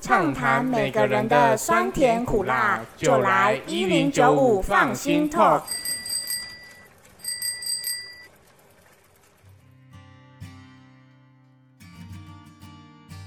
[0.00, 5.62] 畅谈每个人的酸甜苦辣，就来一零九五放心 Talk。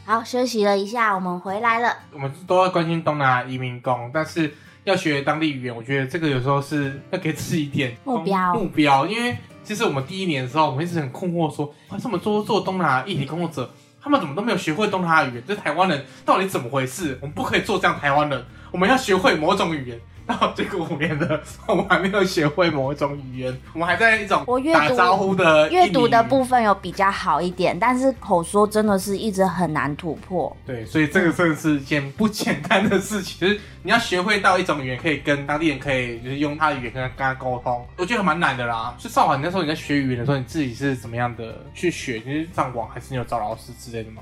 [0.09, 1.95] 好，休息了一下，我们回来了。
[2.11, 4.51] 我们都要关心东南亚移民工，但是
[4.83, 8.55] 要学当地语言，我觉得这个有时候是要给自己一点目标。
[8.55, 15.43] 目标，因为其实我们第一年的时候，我们一直很困惑，说为什么做做东南亚一体工作者，他们怎么都没有学会东南亚语言？
[15.47, 17.15] 这台湾人到底怎么回事？
[17.21, 19.99] 我们不可以做这样台湾人，我们要学会某种语言。
[20.29, 30.55] 到这个五年的，我们还没有学会某一种语言，我们还在一种打招呼的阅读的部分有比较好一点，但是口说真的是一直很难突破。
[30.67, 38.95] 对，所以这个真的是一件不简单的事情，就是你要学会到一种语言，可以跟当地人可以就是用他的语言跟他跟他沟通，我觉得蛮难的啦。
[38.99, 42.21] 就少华，你那时候你在学语言的时候，你自己是怎么样的去学？
[42.23, 44.21] 你是上网还是你有找老师之类的吗？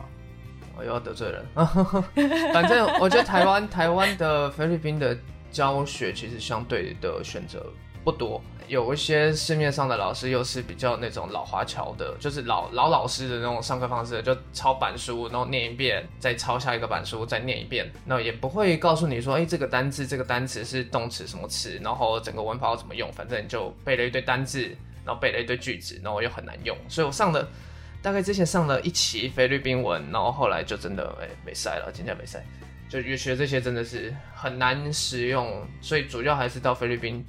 [0.77, 1.43] 我又要得罪人，
[2.53, 5.17] 反正我觉得台湾台湾的菲律宾的。
[5.51, 7.65] 教学其实相对的选择
[8.03, 24.61] 不多，有一些市面上的老师又是比较那种老华侨的，就是老老老师的那种上课方式，就抄板书，然后念一遍，再抄下一个板书，再念一遍，那也不会告诉你说，哎，这个单字这个单词是动词什么词，然后整个文法要怎么用，反正你就背了一堆单字，
[25.03, 27.45] 然后背了一堆句子，然后又很难用，所以我上了
[28.01, 32.45] 大概之前上了一期菲律宾文，然后后来就真的哎没赛了，今天没赛。
[32.89, 37.25] 就越学这些真的是很难使用，所以主要还是到菲律宾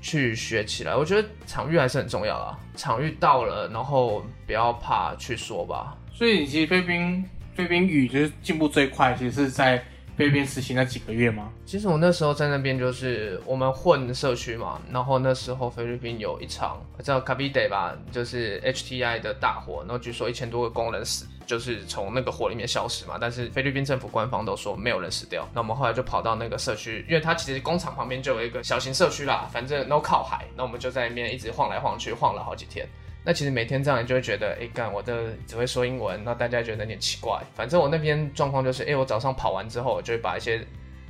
[0.00, 0.94] 去学起来。
[0.94, 5.96] 我觉得场域还是很重要啊，场域到了，然后不要怕去说吧。
[6.12, 9.82] 所以其实菲律宾菲律宾语就是进步最快，其实是在。
[10.16, 11.50] 菲律宾实习那几个月吗？
[11.64, 23.18] 其实我那时候在那边就是我们混社区嘛，然后那时候菲律宾有一场叫卡比 day 吧，就是 HTI 的大火，然后据说一千多个工人死，就是从那个火里面消失嘛。
[23.20, 25.48] 但是菲律宾政府官方都说没有人死掉。
[25.52, 32.88] 那我们后来就跑到那个社区，因为它其实工厂旁边就有一个小型社区啦，反正 no 靠海，那我们就在那边一直晃来晃去，晃了好几天。
[33.24, 37.38] 那其实每天这样，你就会觉得，哎，干我的只会说英文，那大家觉得有点奇怪。
[37.54, 40.64] 反正我那边状况就是，哎，我早上跑完之后，我就会把一些。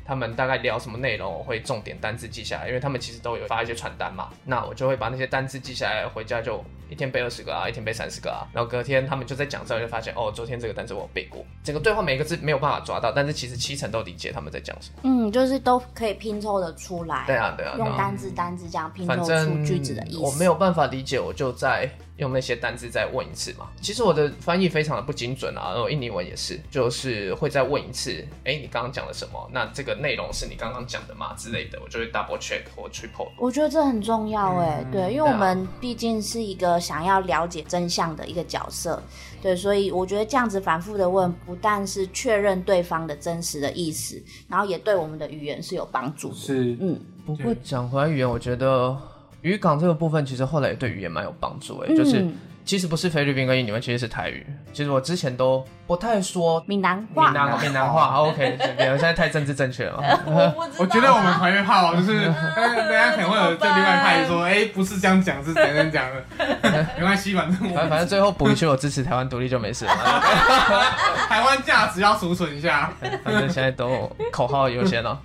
[0.04, 4.28] 他们大概聊什么内容，我会重点单字记下来，因为他们其实都有发一些传单嘛。
[4.44, 8.46] 那我就会把那些单字记下来，回家就一天背二十个啊，一天背三十个啊。
[8.52, 11.44] 然后隔天他们就在讲之后就发现，哦，昨天这个单词我背过。
[11.62, 15.00] 整个对话每一个字没有办法抓到，但是其实七成都理解他们在讲什么。
[15.04, 17.24] 嗯，就是都可以拼凑的出来。
[17.26, 17.74] 对啊，对啊。
[17.78, 20.18] 用单字单字这样拼凑出句子的意思。
[20.20, 21.88] 我没有办法理解，我就在
[22.20, 23.68] 用那些单字再问一次嘛。
[23.80, 29.50] 其实我的翻译非常的不精准啊，然后印尼文也是，就是会再问一次，哎，你刚刚讲了什么？
[29.52, 31.34] 那这个内容是你刚刚讲的吗？
[31.36, 33.30] 之类的，我就会 double check 或 triple。
[33.38, 39.02] 我觉得这很重要哎，嗯对，因为我们毕竟是一个想要了解真相的一个角色，
[39.42, 46.34] 对，所以我觉得这样子反复的问，不但是确认对方的真实的意思，然后也对我们的语言是有帮助的。
[46.34, 48.96] 是嗯，不过讲回来语言，我觉得
[49.42, 54.46] 渔港这个部分其实后来也对语言蛮有帮助诶，就是嗯其实不是菲律宾跟印尼文，其实是台语。
[54.72, 60.04] 其实我之前都不太说闽南话，闽南闽南话好，OK，我现在太政治正确了嘛。
[60.78, 69.92] 我觉得我们团约炮就是，大家可能会有这另外派说，哎，不是这样讲，是怎样讲的， 没关系，反正我反反正最后补一句，我支持台湾独立就没事了。
[71.28, 72.92] 台湾价值要储存一下。
[73.24, 75.18] 反正现在都口号优先了。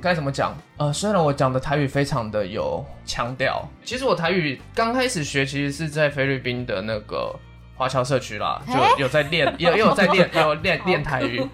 [0.00, 0.54] 该怎么讲？
[0.76, 7.34] 呃，虽然我讲的台语非常的有腔调，其实我台语刚开始学，其实是在菲律宾的那个。
[7.74, 11.44] 华侨社区啦，就有在练，也也有在练， 有练练台语。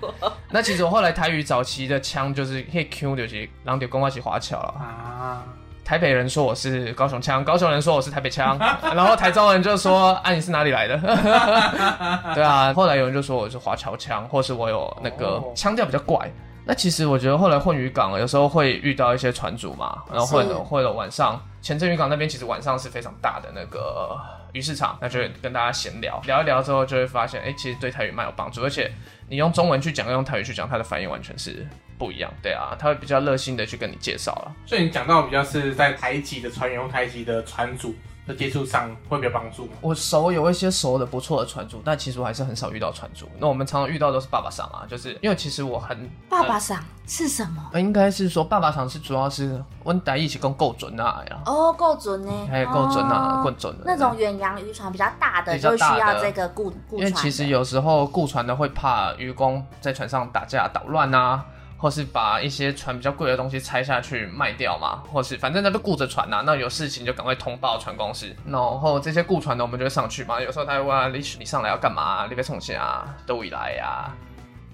[0.50, 4.74] 那其实我后来台语早期的腔就是嘿 Q 就是，然后就跟我一起华侨了。
[4.78, 5.42] 啊，
[5.82, 8.58] 台北人说我是高雄腔，高雄人说我是台北腔，
[8.94, 10.98] 然后台中人就说啊你是哪里来的？
[12.34, 16.30] 对啊，后来有人就说我是华侨腔，或是我有那个哦腔调比较怪。
[16.68, 24.14] 那其实我觉得后来混渔港有时候会遇到一些船主嘛，然后或者是或者晚上前镇渔港那边其实晚上是非常大的那个
[24.52, 28.92] 鱼市场，那就会跟大家闲聊聊一聊之后就会发现，哎、其实对台语蛮有帮助，而且
[29.30, 32.30] 你用中文去讲跟用台语去讲，它的反应完全是不一样。
[32.42, 34.54] 对啊，他会比较热心的去跟你介绍了。
[34.66, 37.94] 所以你讲到比较是在台籍的船员或台籍的船主
[38.28, 39.72] 的接触上会比较帮助吗？
[39.80, 43.26] 我熟有一些熟的不错的船主，但其实我还是很少遇到船主。
[43.38, 47.70] 那我们常常遇到都是爸爸桑啊，就是因为其实我很爸爸赏是什么？
[47.72, 57.00] 呃应该是说爸爸桑是主要是温台一起跟够准啊呀，哦，够准呢，还有够准啊，哦够准的那种远洋渔船比较大的，就需要这个雇雇船。
[57.00, 61.44] 因为其实有时候雇船的会怕渔工在船上打架捣乱啊，
[61.78, 72.26] 或是把一些船比较贵的东西拆下去卖掉嘛，或是反正他就顾着船呐、那有事情就赶快通报船公司，然后这些雇船的我们就会上去嘛，有时候他会问啊，你你上来要干嘛？
[72.28, 74.12] 你被冲下啊，都未来呀、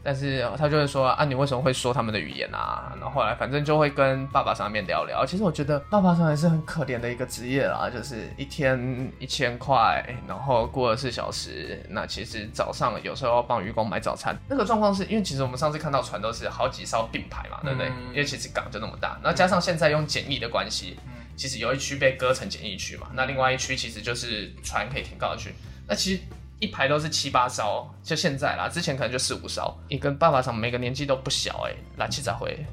[0.04, 2.92] 但是他就会说啊，你为什么会说他们的语言啊？
[3.00, 5.24] 然后后来反正就会跟爸爸上面聊聊。
[5.24, 11.82] 其实我觉得爸爸上面是很可怜的一个职业啦，就是一天一千块，然后过了四小时。
[11.88, 17.88] 那其实早上有时候要帮渔工买早餐，那个状况是因为其实我们上次看到船都是好几艘并排嘛，对不对？
[17.88, 20.96] 嗯因为其实港就那么大，然后加上现在用简易的关系，
[21.34, 25.54] 其实有一区被割成简易区嘛，那另外一区其实就是船可以停靠的区。
[25.86, 26.22] 那其实
[26.60, 29.76] 一排都是七八艘，就现在啦，之前可能就四五艘。
[29.88, 32.64] 你跟爸爸上每个年纪都不小哎、来七早回。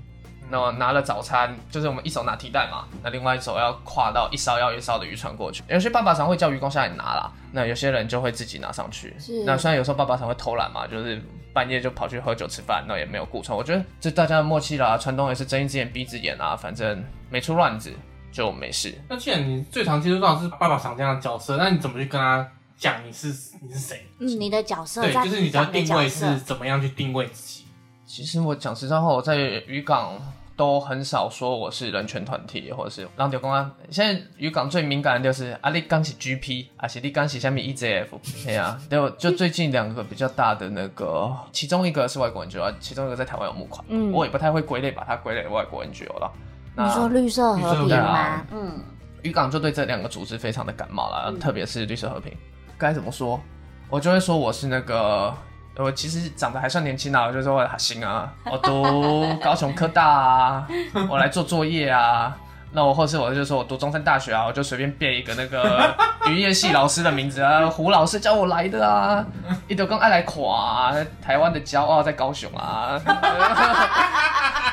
[0.50, 5.64] 那我拿了早餐，就是我们一手拿提袋嘛，那另外一手要跨到一艘要一艘的渔船过去。
[5.70, 9.16] 有些爸爸常会叫渔工下来拿啦，那有些人就会自己拿上去。
[9.18, 11.22] 是那虽然有时候爸爸常会偷懒嘛，就是
[11.54, 13.58] 半夜就跑去喝酒吃饭，那也没有顾船。
[13.58, 17.94] 我觉得这大家的默契啦，船东也是睁一只眼闭一只眼啊，反正没出乱子
[18.30, 18.94] 就没事。
[19.08, 22.46] 那既然你最常接触到的是爸爸厂这样的角色，那你怎么去跟他
[22.82, 23.28] 讲你是
[23.62, 24.08] 你是谁？
[24.18, 27.66] 嗯，你的角色对，在就是你的定位是怎么样去定位自己？
[28.08, 29.36] 其实我讲实在话，我在
[29.68, 30.20] 渔港
[30.58, 33.72] 都很少说我是人权团体，或者是让丢公安。
[33.92, 38.08] 现在渔港最敏感的就是啊，你刚是 GP，阿是你刚是下面 EJF，
[38.44, 46.32] 对啊，就就最近两个比较大的那个，其中一个是外国 NGO，其中一个在台湾有募款，嗯我也不太会归类，把它归类外国 NGO 了。
[46.76, 48.48] 那你说绿色和平吗啊？
[48.52, 48.80] 嗯，
[49.22, 52.36] 渔港就对这两个组织非常的感冒了，嗯特别是绿色和平。
[52.82, 53.40] 该怎么说？
[53.90, 55.32] 我就会说我是那个，
[55.78, 60.68] 我其实长得还算年轻啊，我就说我行啊，我读高雄科大啊，
[61.08, 62.36] 我来做作业啊。
[62.74, 65.94] 那我或是我就说我读中山大学啊，我就随便变一个那个
[66.32, 69.24] 渔业系老师的名字啊，胡老师叫我来的啊，
[69.68, 72.98] 一丢跟爱来垮、啊，台湾的骄傲在高雄啊。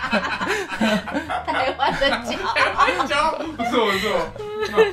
[0.08, 2.36] 台湾的角，
[3.06, 4.28] 骄不错不错。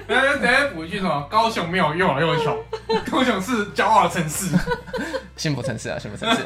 [0.08, 1.28] 等下等下补一句什么？
[1.30, 2.58] 高雄没有又老又穷，
[3.12, 4.56] 高雄是骄傲的城市。
[5.36, 6.42] 幸福城市啊，幸福城市、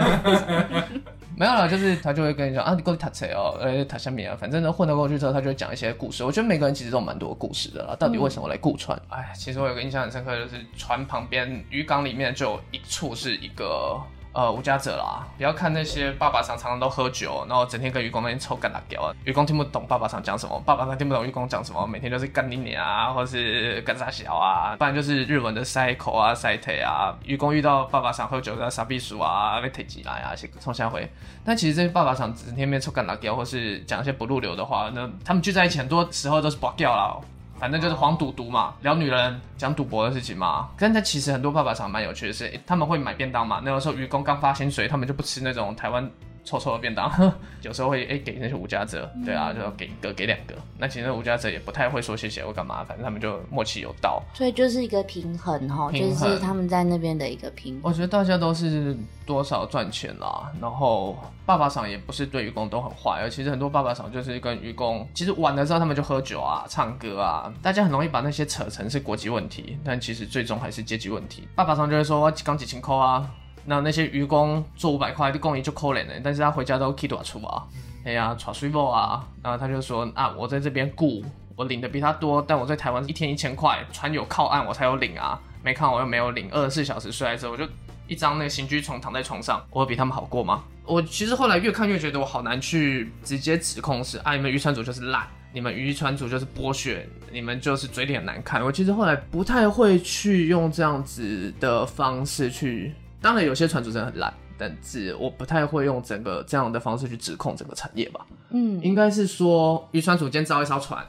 [1.38, 6.24] 没有了，就是他就会跟你讲啊，你过去塔车哦，呃，塔下面啊，反正呢混到过去之后，他就会讲一些故事。
[6.24, 7.96] 我觉得每个人其实都有蛮多故事的啦。
[8.00, 9.00] 到底为什么来顾船？
[9.10, 14.00] 哎、其实我有个印象很深刻，就是船旁边渔港里面就有一处是一个。
[14.32, 19.12] 呃，无家者啦，不要看那些爸爸常常都喝酒，然后整天跟愚公那边抽干辣椒。
[19.26, 31.12] 愚公听不懂爸爸常讲什么，爸爸常听不懂愚公讲什么，每天就是干你娘啊，或是干啥小啊，不然就是日文的塞口啊、塞腿啊，愚公遇到爸爸常喝酒的傻逼鼠啊、被推起来啊，冲下回。
[31.44, 37.18] 但其实这些爸爸常整天面抽干辣椒，或是讲一些不入流的话，那他们聚在一起很多时候都是拔掉啦。
[37.60, 40.70] 反正就是黄赌毒嘛，聊女人，讲赌博的事情嘛。
[40.78, 43.62] 但他其实很多爸爸厂蛮有趣的是，他们会买便当嘛。
[43.64, 46.10] 那个时候渔工刚发薪水，他们就不吃那种台湾。
[46.50, 47.12] 臭臭的便当，
[47.62, 50.56] 有时候会哎给那些无家者，对啊，就给一个给两个。
[50.80, 54.24] 那其实无家者也不太会说谢谢或干嘛，反正他们就默契有道。
[54.34, 57.82] 所以就是一个平衡哈，就是他们在那边的一个平衡。
[57.84, 58.98] 我觉得大家都是
[59.28, 71.48] 多少赚钱啦，然后爸爸厂也不是对愚公都很坏，而其实很多爸爸厂就是跟愚公，其实晚的时候他们就喝酒啊、唱歌啊，大家很容易把那些扯成是国籍问题，但其实最终还是阶级问题。
[71.54, 73.30] 爸爸厂就会说刚几千扣啊。
[73.70, 77.64] 那那些渔工做五百块的工艺就可怜了，但是他回家都 keep 多出啊，
[78.04, 81.24] 哎呀，耍水波啊，然后他就说啊，我在这边雇，
[81.56, 87.64] 我领的比他多，但我在台湾一天一千块，船有靠岸我才有领啊，没看我又没有领，二十四小时睡在这，我就
[88.08, 90.64] 一张那个刑居床躺在床上，我比他们好过吗？
[90.84, 98.66] 我其实后来越看越觉得我好难去直接指控是啊，你们渔船组就是烂，你们渔船组就是剥削，你们就是嘴脸难看。
[98.66, 102.96] 我其实后来不太会去用这样子的方式去。
[103.22, 108.26] 当然，有些船主真的很烂，但是我不太会用整个这样的方式去指控整个产业吧。
[108.52, 111.06] 嗯，应该是说渔船主建造一艘船，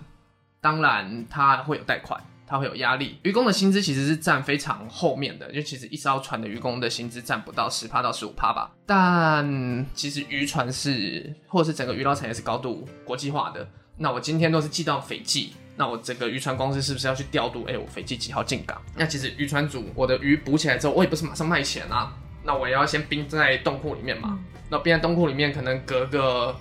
[0.60, 3.18] 当然他会有贷款，他会有压力。
[3.22, 8.72] 渔工的薪资其实是占非常后面的，因为其实一艘船的渔工的薪资占不到十趴到十五趴吧。
[8.84, 13.66] 但其实渔船是，或者是整个渔捞产业是高度国际化的。
[13.96, 15.52] 那我今天都是寄到斐济。
[15.76, 17.64] 那我整个渔船公司是不是要去调度？
[17.66, 18.80] 哎，我飞机几号进港？
[18.96, 22.12] 那其实渔船组，我的鱼捕起来之后，我也不是马上卖钱啊。
[22.42, 24.38] 那我也要先冰在冻库里面嘛。
[24.68, 26.54] 那冰在冻库里面，可能隔个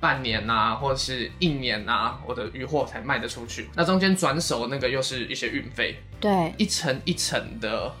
[0.00, 3.68] 半年呐，或者是一年呐，我的渔货才卖得出去。
[3.74, 7.92] 那中间转手那个又是一些运费，对，一层一层的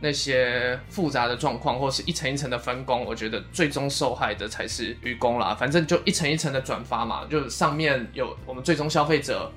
[0.00, 5.54] 那些复杂的状况，或是一层一层的分工，我觉得最终受害的才是渔工啦。
[5.54, 9.50] 反正就一层一层的转发嘛，就上面有我们最终消费者。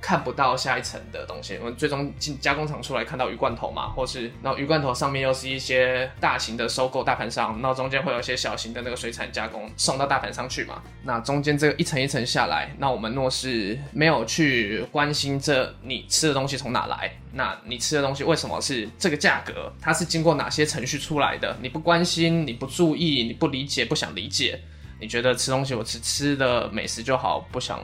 [0.00, 21.54] 看不到下一层的东西，我们最终进加工厂出来看到鱼罐头嘛，或是然后鱼罐头上面又是一些大型的收购大盘商，那中间会有一些小型的那个水产加工送到大盘上去嘛，那中间这个一层一层下来，那我们若是没有去关心这你吃的东西从哪来，那你吃的东西为什么是这个价格，它是经过哪些程序出来的？
[21.60, 24.60] 你不关心，你不注意，你不理解，不想理解，
[24.98, 27.78] 你觉得吃东西我吃吃的美食就好，不想。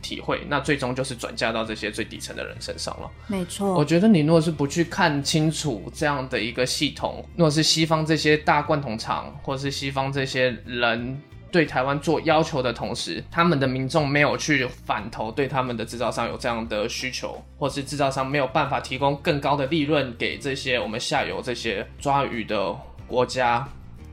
[0.00, 3.10] 体会，那最终就是转嫁到这些最底层的人身上了。
[3.26, 11.20] 没错，我觉得你如果是不去看清楚这样的一个系统，如果是西方这些大罐头厂，或者是西方这些人
[11.50, 22.76] 对台湾做要求的同时，他们的民众没有去反投对他们的制造商有这样的需求，或是制造商没有办法提供更高的利润给这些我们下游这些抓鱼的
[23.06, 23.66] 国家，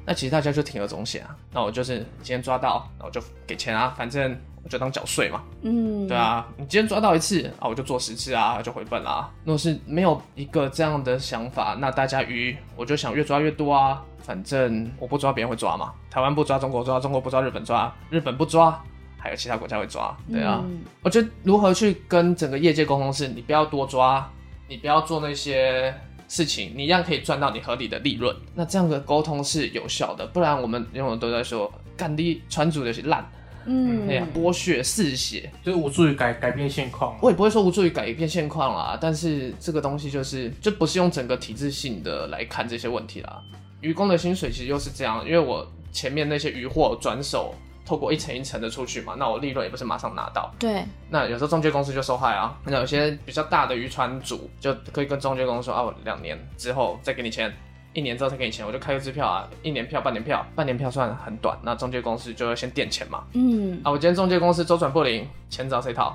[0.05, 1.35] 那其实大家就铤而走险啊。
[1.51, 4.35] 那我就是今天抓到，那我就给钱啊，反正。
[4.67, 9.29] 就当缴税嘛，嗯，对啊，你今天抓到一次啊，我就做十次啊，就回本啦。
[9.43, 15.93] 如果是没有一个这样的想法，那大家鱼我就想越抓越多啊，反正我不抓，别人会抓嘛。
[16.09, 18.83] 台湾不抓，中国抓，中国不抓，日本抓，日本不抓，
[19.19, 20.63] 还有其他国家会抓，对啊。
[21.03, 24.27] 我觉得如何去跟整个业界沟通是，你不要多抓，
[24.67, 25.93] 你不要做那些
[26.27, 28.35] 事情，你一样可以赚到你合理的利润。
[28.55, 33.23] 那这样的沟通是有效的，不然我们永远都在说干的船主的是烂。
[33.65, 37.17] 嗯，哎呀，剥削嗜血，就是无助于改改变现况。
[37.21, 43.41] 我也不会说无助于改变现况啦，但是这个东西就是，就不是用整个体制性的来看这些问题啦。
[43.81, 47.53] 渔工的薪水其实又是这样，因为我前面那些渔货转手，
[47.85, 50.51] 透过一层一层的出去嘛，那我利润也不是马上拿到。
[50.57, 50.83] 对。
[51.09, 57.53] 那有时候中介公司就受害啊，那有些比较大的渔船主就可以跟中介公司说啊，我两年之后再给你钱。
[57.95, 63.23] 一年之后才给你钱，我就开个支票啊，一年票、半年票，半年票算很短，那中介公司就要先垫钱嘛。
[63.31, 66.13] 嗯，啊，我今天中介公司周转不灵，钱找谁讨？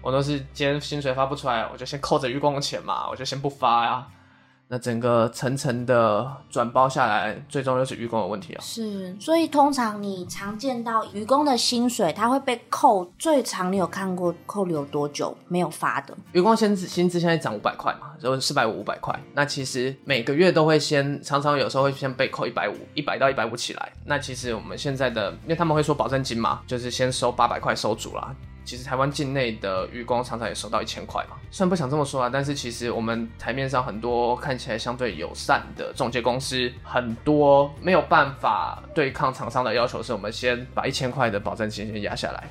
[0.00, 4.06] 我都是今天薪水发不出来，我就先扣着余光的钱嘛，我就先不发呀。
[4.72, 8.62] 那整个层层的转包下来，最终又是愚公的问题啊。
[8.62, 16.16] 是，所以通常你常见到愚公的薪水，他会被扣最长，你有看过扣留多久没有发的？
[16.30, 19.12] 愚公薪资薪资现在涨五百块嘛，就四百五五百块。
[19.34, 23.92] 那其实每个月都会先，常常有时候会先被扣一百五，一百到一百五起来。
[24.04, 28.32] 那其实我们现在的，因为他们会说保证金嘛，就是先收八百块收足啦。
[28.70, 42.48] 其实台湾境内的渔工常常也收到一千块嘛，虽然不想这么说啊，但是其实我们台面上很多看起来相对友善的中介公司，很多没有办法对抗厂商的要求，是我们先把一千块的保证金先压下来，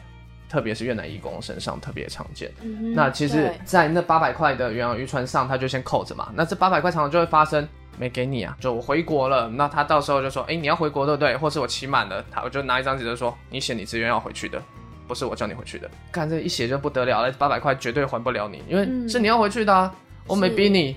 [0.50, 2.52] 特别是越南渔工身上特别常见。
[2.94, 6.34] 那其实，在那八百块的远洋渔船上，他就先扣着嘛。
[6.36, 7.66] 那这八百块常常就会发生
[7.98, 11.38] 没给你啊，就我回国了，那他到时候就说，哎，你要回国对不对？
[11.38, 14.62] 或是我期满了，他我就拿一张纸就说，你写你自愿要回去的。
[15.10, 15.90] 不是我叫你回去的。
[16.12, 19.94] 看这一写就不得了了，八百块绝对还不了你，因为嗯是你要回去的啊，
[20.28, 20.96] 我没逼你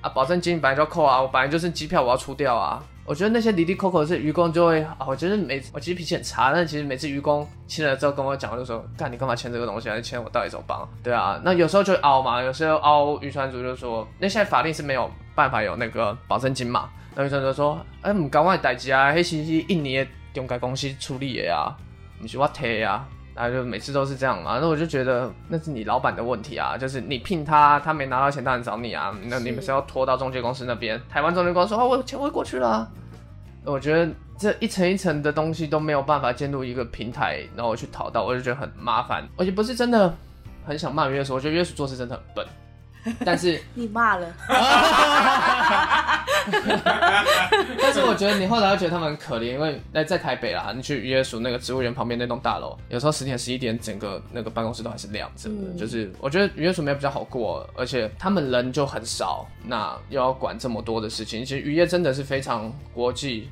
[0.00, 2.84] 啊，保证金本来就要扣啊，我本来就是机票我要出掉啊。
[3.04, 9.96] 我觉得那些离离扣扣是愚公就会啊，我觉得每我其实脾气很差，但其实每次愚公签了之后跟我讲，我就说干你干嘛签这个东西啊？
[9.96, 10.88] 你签我到底怎么帮？
[11.02, 21.74] 对啊，那有时候就会凹嘛，有时候凹渔船主就说，那现在法令是没有办法有那个保证金嘛，那渔船主说，哎、唔赶快代志啊，迄是是印尼的中介公司处理的啊，
[22.22, 23.04] 唔是我提啊。
[23.42, 29.12] 然后就每次都是这样嘛，那我就觉得那是你老板的问题啊，就是你聘他，他没拿到钱，当然找你啊。
[29.24, 32.88] 那你们是要拖到中介公司那边，台湾中介公司说，哦，我钱汇过去了啊、
[33.64, 39.26] 我觉得这一层一层的东西都没有办法进入一个平台，然后我去讨到，我就觉得很麻烦。
[39.36, 40.14] 而且不是真的
[40.64, 42.46] 很想骂约束，我觉得约束做事真的很笨，
[43.24, 44.26] 但是 你骂了，
[47.80, 55.54] 但是我觉得你后来会觉得他们很可怜，因为在在台北啦，你去渔业署那个植物园旁边那栋大楼，有时候十点十一点，整个那个办公室都还是亮着的。
[55.56, 61.44] 嗯就是我觉得渔业署没有比较好过，而且他们人就很少，那又要管这么多的事情。
[61.44, 63.50] 其实渔业真的是非常国际，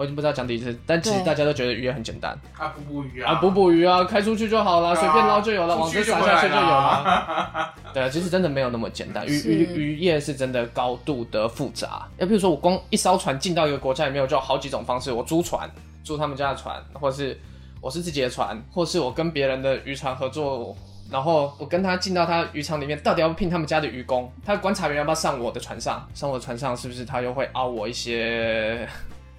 [0.00, 7.04] 我已经不知道讲第几次，但其实大家都觉得渔业很简单啊，捕捕鱼啊，啊，捕捕鱼啊，开出去就好了，随便捞就有了，网子出去就撒下去就有了。
[7.04, 7.74] 了。
[7.92, 12.08] 对啊，其实真的没有那么简单，渔是渔渔业是真的高度的复杂。
[12.16, 15.12] 要比如说，我光一艘船进到一个国家里面，我就有好几种方式。
[15.12, 15.70] 我租船，
[16.02, 17.38] 租他们家的船，或是
[17.82, 20.74] 我是自己的船，或是我跟别人的渔船合作，
[21.10, 24.32] 然后我跟他进到他渔场里面，到底要不聘他们家的渔工？
[24.46, 26.08] 他的观察员要不要上我的船上？
[26.14, 28.88] 上我的船上是不是他又会凹我一些？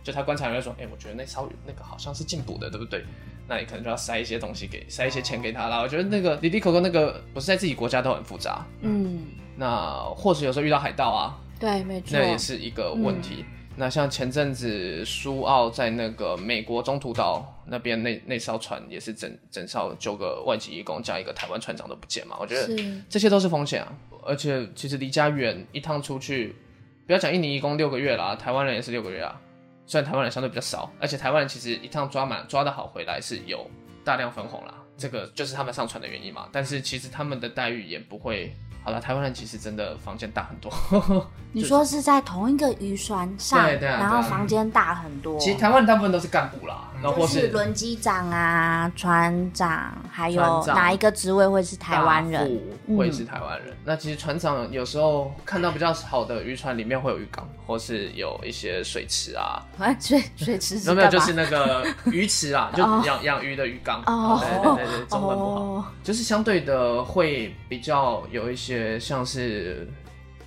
[0.03, 3.03] 就他观察员会说，哎、我觉得那艘鱼那个好像是进补的，对不对？
[3.47, 5.79] 那你可能就要塞一些东西给，塞一些钱给他啦。
[5.81, 9.25] 我觉得那个滴滴口口那个不是在自己国家都很复杂，嗯，
[9.57, 13.43] 那或者有时候遇到海盗啊，对，没错，那也是一个问题。
[13.75, 23.91] 那像前阵子苏澳在那个美国中途岛那边那那艘船也是整整艘九个外籍义工加一个台湾船长都不见嘛，我觉得是，这些都是风险啊。
[24.23, 26.55] 而且其实离家远一趟出去，
[27.07, 29.39] 不要讲印尼义工六个月啦，台湾人也是六个月啊。
[29.91, 33.69] 虽然台湾人相对比较少，而且台湾人其实一趟抓满抓得好回来是有
[34.05, 36.47] 大量分红啦，这个就是他们上船的原因嘛。
[36.49, 40.71] 但是其实他们的待遇也不会好了，台湾人其实真的房间大很多。
[41.51, 52.61] 你说是在同一个渔船上，对对啊然后房间大很多，其实台湾人大部分都是干部啦，然后或是轮机长啊、船长，还有哪一个职位会是台湾人？
[52.97, 53.75] 会是台湾人。
[53.83, 64.01] 那其实船长有时候看到比较好的渔船里面会有渔港，或是有一些水池啊， 哎，水水池是有没有就是那个鱼池啊，就哦养养鱼的鱼缸。
[64.05, 65.61] 哦对对对对，中文不好。
[65.61, 69.87] 哦就是相对的会比较有一些像是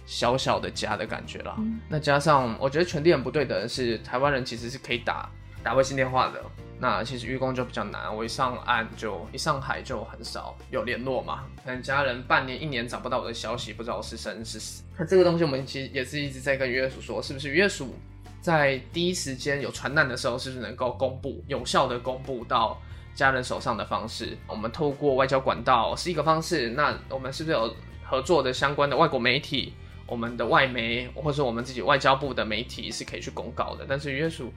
[0.05, 1.55] 小小的家的感觉啦。
[1.59, 5.29] 嗯那加上我觉得权力很不对等的是，台湾人其实是可以打
[5.65, 6.41] 打微信电话的。
[6.79, 14.83] 那其实渔工就比较难，我一上岸就一上海就很少有联络嘛，可能家人半年一年找不到我的消息，不知道我是生是死。
[14.99, 17.95] 那这个东西我们其实也是一直在跟渔业署说，是不是渔业署
[18.41, 22.79] 在第一时间有船难的时候，是不是能够公布有效的公布到
[23.15, 24.37] 家人手上的方式？
[24.49, 29.73] 我们透过外交管道是一个方式，那我们是不是有合作的相关的外国媒体？
[30.07, 34.53] 我们的外媒或者我们自己外交部的媒体是可以去公告的，但是渔业署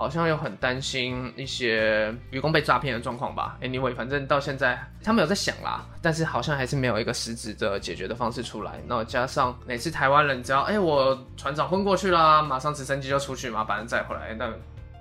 [0.00, 3.58] 好像又很担心一些渔工被诈骗的状况吧。
[3.60, 8.80] Anyway，反正到现在他们有在想啦，但是好像还是没有一个实质的解决的方式出来。
[8.86, 14.32] 那加上每次台湾人只要哎、我船长昏过去啦，马上直升机就出去嘛，把人载回来。
[14.32, 14.50] 那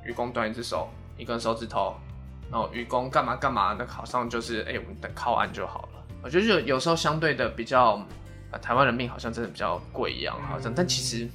[0.03, 1.95] 渔工断一只手，一根手指头，
[2.51, 6.03] 然后渔工干嘛干嘛，那好像就是哎、我们等靠岸就好了。
[6.21, 8.05] 我觉得有有时候相对的比较。
[8.63, 11.29] 台湾人命好像真的比较贵一样，好像，但其实，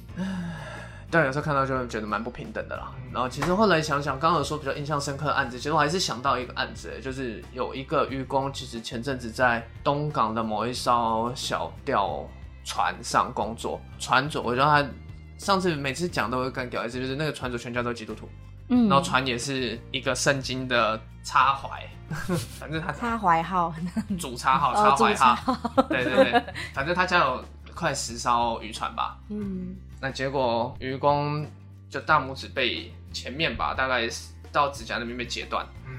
[1.15, 2.91] 对，有时候看到就会觉得蛮不平等的啦。
[3.13, 12.27] 然后其实后来想想，刚刚有说比较印象深刻的案子，其实我还是想到一个案子，就是有一个渔工，其实前阵子在东港的某一艘小钓
[12.65, 14.85] 船上工作，船主，我觉得他
[15.37, 18.27] 上次每次讲都会干掉一次，就是那个船主全家都是基督徒，
[18.67, 21.87] 嗯然后船也是一个圣经的插怀，
[22.59, 23.73] 反正他插怀号，
[24.19, 25.57] 主插号、哦插怀号，
[25.87, 26.43] 对对对，
[26.73, 27.43] 反正他家有
[27.73, 29.17] 快十艘渔船吧。
[29.29, 29.75] 嗯，
[30.05, 31.43] 那结果渔工
[31.89, 34.07] 就大拇指被前面吧，大概
[34.51, 35.97] 到指甲那边被截断，嗯，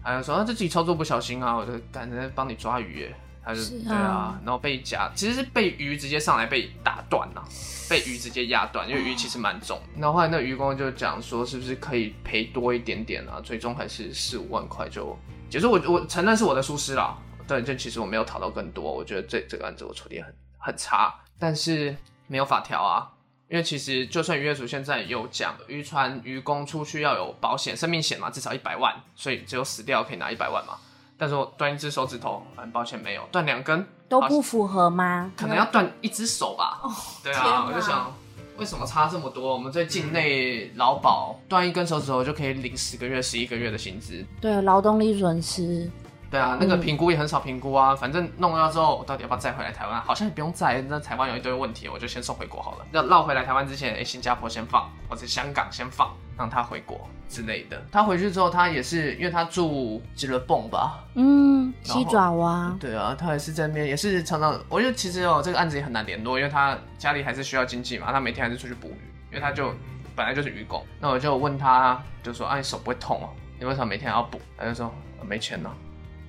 [0.00, 3.16] 他就说啊，这自己操作不小心啊，我就赶着帮你抓鱼耶。
[3.42, 7.42] 他就对啊，然后被夹，其实是被鱼直接上来被打断了、
[7.90, 9.80] 被鱼直接压断，因为鱼其实蛮重。
[9.96, 13.40] 然后后来那渔工就讲说，是不是可以赔多一点点啊？
[13.42, 15.18] 最终还是四五万块就
[15.50, 15.72] 结束。
[15.72, 21.96] 我我承认是我的疏失啦，对，这其实我没有讨到更多，我觉得这这个案子我处理很很差，但是
[22.28, 23.10] 没有法条啊。
[23.48, 30.74] 因为其实就算渔业署现在有讲，渔船渔工出去要有保险、生命险嘛，至少一百万，所以只有死掉可以拿一百万嘛。
[31.16, 35.32] 但是我断一只手指头，很抱歉没有，断两根都不符合吗？
[35.36, 36.80] 可能要断一只手吧。
[37.22, 38.12] 对啊，我就想。
[38.58, 39.52] 为什么差这么多？
[39.52, 44.26] 我们在境内劳保断一根手指头就可以领十个月、十一个月的薪资。
[44.40, 45.88] 对，劳动力损失。
[46.30, 47.96] 对啊，那个评估也很少评估啊。
[47.96, 50.00] 反正弄了之后，我到底要不要再回来台湾？
[50.02, 50.80] 好像也不用再。
[50.82, 52.86] 那台湾有一堆问题，我就先送回国好了。
[52.92, 57.82] 要绕回来台湾之前，哎，新加坡先放，或者香港先放，让他回国之类的。
[57.90, 62.76] 他回去之后，他也是因为他住吉勒蹦吧，嗯，西爪哇。
[62.78, 64.60] 对啊，他也是在那边，也是常常。
[64.68, 68.12] 我觉得其实哦，这个案子也很难联络，因为他家里还是需要经济嘛。
[68.12, 69.00] 他每天还是出去捕鱼，
[69.30, 69.72] 因为他就
[70.14, 70.84] 本来就是渔工。
[71.00, 73.30] 那我就问他，就说：“啊，你手不会痛哦？
[73.58, 74.92] 你为什么每天要捕？”他就说
[75.26, 75.70] ：“没钱呢，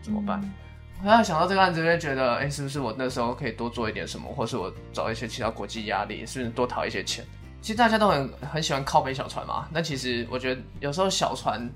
[0.02, 0.42] 怎么办？”
[1.02, 7.24] 我要想到这个案子，就觉得，哎，是不是我那时候可以多做一点什么，或是我找一些其他国际压力，是不是多讨一些钱？
[7.62, 9.68] 其实大家都很很喜欢靠背小船嘛。
[9.72, 11.70] 那其实我觉得有时候小船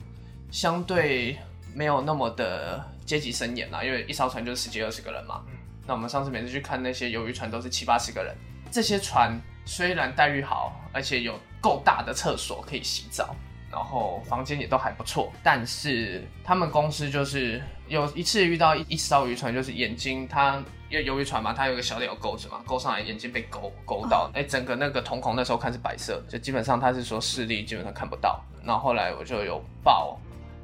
[0.51, 1.37] 相对
[1.73, 5.41] 没有那么的阶级森严啦，因为一艘船就是十几二十个人嘛。
[5.87, 8.35] 那我们上次每次去看那些鱿鱼船，都是七八十个人。
[8.71, 13.33] 这些船虽然待遇好，而且有够大的厕所可以洗澡。
[13.73, 28.39] 然后房间也都还不错，但是他们公司就是有一次遇到一艘渔船，就是眼睛它因为鱿鱼船嘛，它有个小点有钩子嘛，钩上来眼睛被勾勾到，哎，整个那个瞳孔那时候看是白色，就基本上他是说视力基本上看不到。
[28.63, 30.19] 然后后来我就有报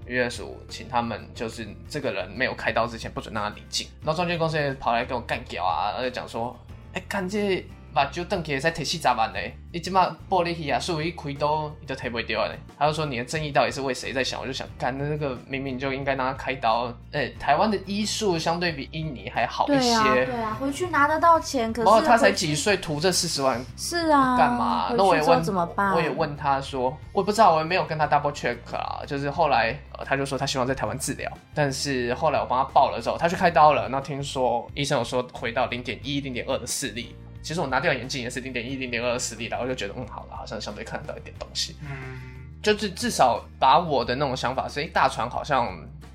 [0.05, 3.87] 渔业署，请他们就是这个人没有开刀之前不准让他离境。
[4.03, 6.55] 然后中介公司也跑来跟我干屌啊，而且讲说，
[6.93, 7.65] 哎，看这。
[7.93, 12.57] 把就瞪起来才提四十万嘞，你即马玻璃器啊，所以一开刀你都提不掉嘞。
[12.77, 14.39] 他就说你的正义到底是为谁在想？
[14.39, 16.93] 我就想，干那个明明就应该让他开刀。
[17.11, 20.25] 哎，台湾的医术相对比印尼还好一些。
[20.25, 24.93] 对啊，回去拿得到钱，可是哦，他才几岁，图这四十万是啊，干嘛？
[24.95, 25.93] 那我也问怎么办？
[25.93, 29.01] 我也问他说，我不知道，我也没有跟他 double check 啊。
[29.07, 33.89] 就是后来呃，他就说他希望在台湾治疗，但是后来我帮他报了之后，他去开刀了。
[33.89, 37.15] 那听说医生有说回到零点一、零点二的视力。
[37.41, 41.75] 其实我拿掉眼镜也是零点一、零点二的视力了，我就觉得嗯好了，好像相对看得到一点东西。
[41.81, 42.19] 嗯，
[42.61, 45.67] 就是至少把我的那种想法是，大船好像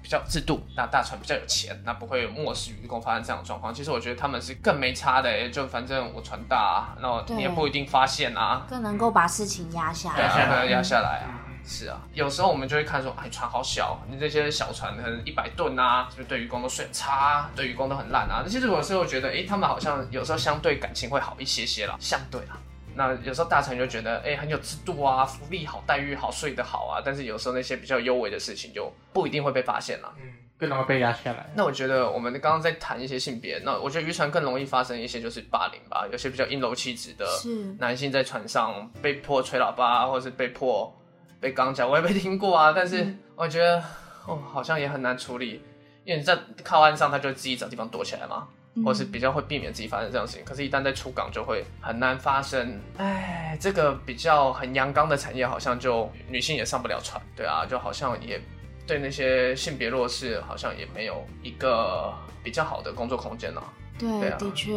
[0.02, 3.72] 比较制度，那大船比较有钱，那不会有漠视渔工发生这样的状况。
[3.72, 11.40] 其实我觉得他们是更没差的，就反正我船大，那你也不一定发现啊，更能够把事情压下来，压压下来啊。
[11.66, 18.42] 是啊，有时候我们就会看说，哎，船好小，你这些小船可能一百吨啊，就是对渔工都水很差，对渔工都很烂啊？
[18.44, 22.58] 那其实有时候觉得，哎，他们好像有时候相对感情会好一些些啦，相对啦。
[22.94, 27.02] 那有时候大船就觉得，哎，很有制度啊，福利好，待遇好，睡得好啊。
[27.02, 31.50] 但是有时候那些比较优微的事情就不一定会被发现了，嗯，更容易被压下来。
[31.56, 37.26] 那我觉得我们刚刚在谈一些性别，那我觉得渔船更容易发生一些就是霸凌吧，有些比较阴柔气质的
[37.78, 40.94] 男性在船上被迫吹喇叭，或是被迫。
[41.44, 43.76] 被刚讲，我也没听过啊，但是我觉得
[44.26, 45.60] 哦，好像也很难处理，
[46.02, 48.48] 因为你在靠岸上，他就自己找地方躲起来嘛，
[48.82, 50.46] 或是比较会避免自己发生这样的事情。
[50.46, 52.80] 可是，一旦在出港，就会很难发生。
[52.96, 58.40] 哎，这个比较很阳刚的产业，好像就女性也上不了船，对啊，就好像也
[58.86, 62.10] 对那些性别弱势，好像也没有一个
[62.42, 63.62] 比较好的工作空间了。
[63.98, 64.72] 对，的确。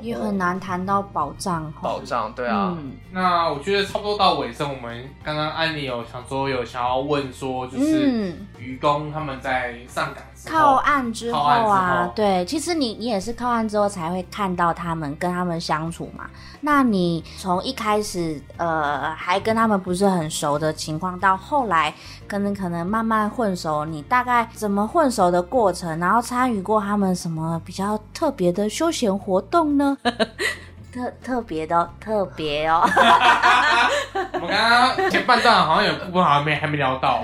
[0.00, 2.76] 也很难谈到保障，保障对啊。
[3.12, 16.24] 那我觉得差不多到尾声，我们刚刚安妮有想说有想要问说，就是愚公他们在上岗靠岸之后啊，对，其实你你也是靠岸之后才会看到他们跟他们相处嘛。
[16.62, 21.94] 那你从一开始呃还跟他们不是很熟的情况，到后来
[22.26, 29.96] 可能可能慢慢混熟，你大概怎么混熟的过程，然后参与过他们什么比较特别的休闲活动呢？
[30.92, 32.82] 特特别的特别哦。
[34.34, 37.22] 我们刚刚前半段好像有部分好像没还没聊到。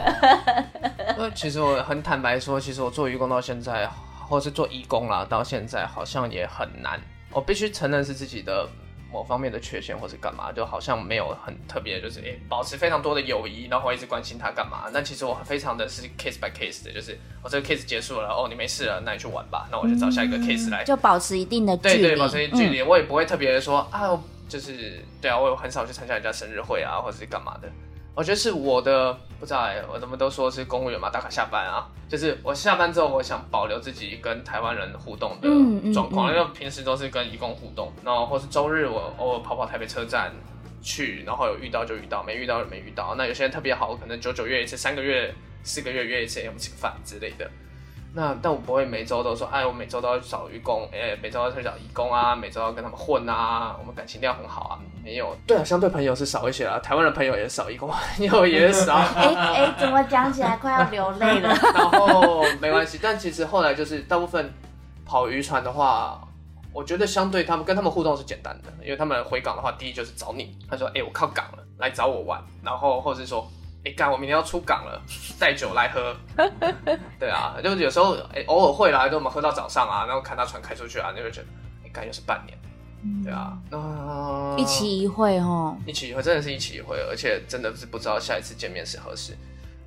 [1.34, 3.88] 其实我很坦白说，其实我做义工到现在，
[4.28, 7.00] 或是做义工啦，到现在好像也很难。
[7.32, 8.68] 我必须承认是自己的。
[9.12, 14.84] 某方面的缺陷或是干嘛，就好像没有很特别，就是诶保持非常多的友谊，然后一直关心他干嘛。
[14.92, 27.70] 那其实我非常的是 case by case 的，就是我这个 case 结束了，哦你没事了，那你去玩吧，那我就找下一个 case 来，就保持一定的距离，对对，保持一定距离，我也不会特别的说啊，就是对啊，我很少去参加人家生日会啊，或者是干嘛的。
[28.16, 40.32] 我觉得是我的不知道哎，我怎么都说是公务员嘛，打卡下班啊，就是我下班之后，我想保留自己跟台湾人互动的状况，因为平时都是跟义工互动，然后或是周日我偶尔跑跑台北车站
[40.80, 43.14] 去，然后有遇到就遇到，没遇到就没遇到。
[43.16, 47.50] 那有些人特别好，可能九九月一次，三个月、四个月约一次，我们吃个饭之类的。
[48.16, 54.78] 那但我不会每周都说，哎，我每周都要找义工，哎，每周要去找义工啊，每周要跟他们混啊，我们感情一定要很好啊。
[55.04, 58.94] 没有，对啊，相对朋友是少一些啦，台湾的朋友也少，义工朋友也 少。
[58.94, 61.50] 哎哎，怎么讲起来快要流泪了？
[61.74, 64.50] 然后没关系，但其实后来就是大部分
[65.04, 66.18] 跑渔船的话，
[66.72, 73.46] 我觉得相对他们跟他们互动是简单的，因为他们回港的话，第一就是找你，他说：“哎、我靠港了，来找我玩。”然后或者是说
[73.86, 75.00] ：“哎、干，我明天要出港了，
[75.38, 76.14] 带酒来喝。
[77.20, 81.46] ”对啊，就是有时候哎、偶尔会啦，就我们喝到早上啊，然后看他船开出去啊，你就会觉得，
[81.84, 82.58] 哎、干又是半年，
[83.22, 85.78] 对啊，那、一期一会哦。
[85.86, 89.36] 一期一会，真的是一期一会，而且真的是不知道下一次见面是何时。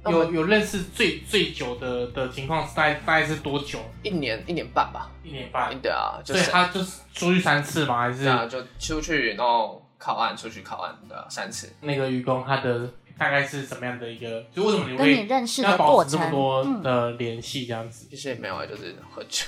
[0.05, 3.79] 有有认识最最久的的情况大概大概是多久？
[4.01, 5.77] 一年一年半吧，一年半。
[5.81, 7.99] 对啊，就所以是他就是出去三次吗？
[7.99, 11.69] 还是啊，就出去然后靠岸，出去靠岸，的啊，三次。
[11.81, 12.89] 那个愚公他的
[13.20, 14.43] 大概是什么样的一个？
[14.55, 18.07] 就为什么你跟你会认识要的过程保持这么，多嗯，的联系这样子？
[18.09, 19.45] 其实也没有啊，就是喝酒，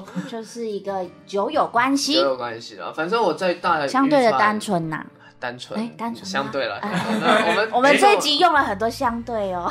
[0.30, 2.92] 就是一个酒友关系酒，有关系啦。
[2.96, 5.04] 反正我在大相对的单纯，纯呐。
[5.40, 6.76] 单纯，哎单纯吗相对了。
[6.78, 6.90] 哎
[7.20, 9.70] 那我们我们这一集用了很多相对哦。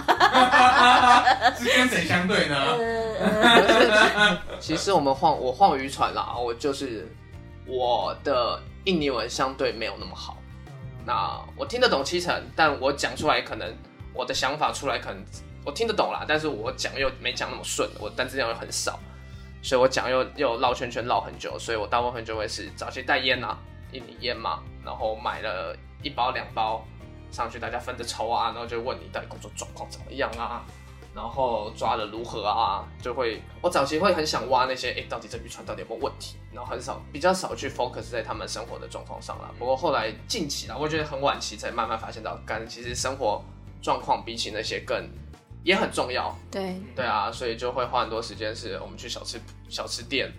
[1.57, 2.55] 是跟谁相对呢？
[3.19, 7.07] 呃， 其实我们晃我晃渔船啦，我就是
[7.65, 10.37] 我的印尼文相对没有那么好。
[11.05, 13.73] 那我听得懂七成，但我讲出来可能
[14.13, 15.23] 我的想法出来可能
[15.65, 18.99] 我听得懂啦，但是我讲又没讲那么顺，我单词量又很少，
[19.61, 23.57] 所以我讲又又绕圈圈绕很久，所以我大部分就会是找些带烟呐，
[23.91, 26.85] 印尼烟嘛，然后买了一包两包
[27.31, 30.63] 上去，大家分着抽啊，然后就问你到底工作状况怎么样啊，
[31.15, 39.53] 然后抓的如何啊，就会我早期会很想挖那些，哎、到底这渔船到底有没有问题，然后很少比较少去 focus 在他们生活的状况上了。
[39.59, 43.43] 不过后来近期啦，我觉得很晚期才慢慢发现到，干其实生活
[43.81, 45.07] 状况比起那些更
[45.63, 49.39] 也很重要，对，对啊，所以就会花很多时间，是我们去小吃
[49.69, 50.29] 小吃店、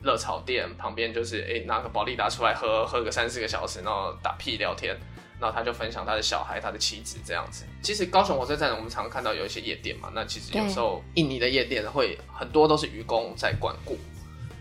[0.00, 4.96] 热炒店旁边，就是哎、拿个保利达出来喝，喝个三四个小时，然后打屁聊天，
[5.40, 7.64] 然后他就分享他的小孩、他的妻子这样子。
[7.82, 13.98] 其实高雄火车站我们常看到有一些夜店嘛，那其实有时候印尼的夜店会很多都是渔工在管顾，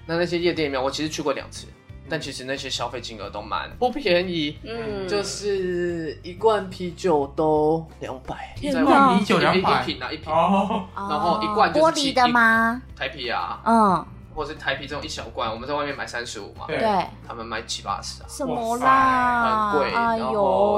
[0.06, 1.68] 那那些夜店里面我其实去过两次。
[2.12, 12.82] 但其实那些消费金额都蛮不便宜，嗯就是一罐啤酒都两百，在天哪外啤酒一一瓶啊一瓶，哦，然后一罐就是玻璃的吗？
[12.96, 14.04] 台啤啊，嗯，
[14.40, 16.78] 或是台啤这种一小罐，我们在外面买三十五嘛，对。
[16.78, 19.72] 对，他们卖七八十啊，什么啦？
[19.74, 19.90] 很贵。
[19.90, 20.34] 哎然后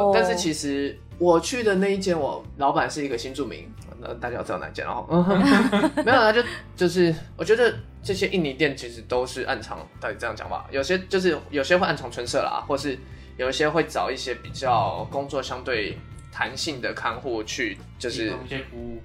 [0.08, 5.06] 呦，，但是其实我去的那一间，我老板是一个新住民，那大家知道哪一间，然 后
[6.04, 6.42] 没有，他就
[6.76, 12.98] 就是我觉得这些印尼店其实都是暗藏，到底这样讲吧，有些就是有些会暗藏春色啦，或是
[13.38, 16.00] 有一些会找一些比较工作相对
[16.32, 18.32] 弹性的看护去，就是
[18.72, 19.00] 服务。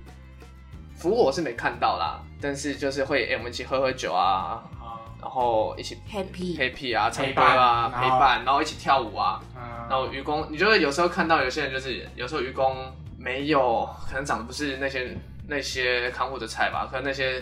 [0.97, 9.41] 服务我是没看到啦，但是就是会哎、我们一起喝喝酒啊，啊，然后一起 happy，happy 啊，唱歌啊，陪伴，然后一起跳舞啊。
[9.57, 15.16] 嗯然后愚公，你就会有时候看到有些人就是有时候愚公没有，可能长得不是那些
[15.47, 17.41] 那些看护的菜吧，可能那些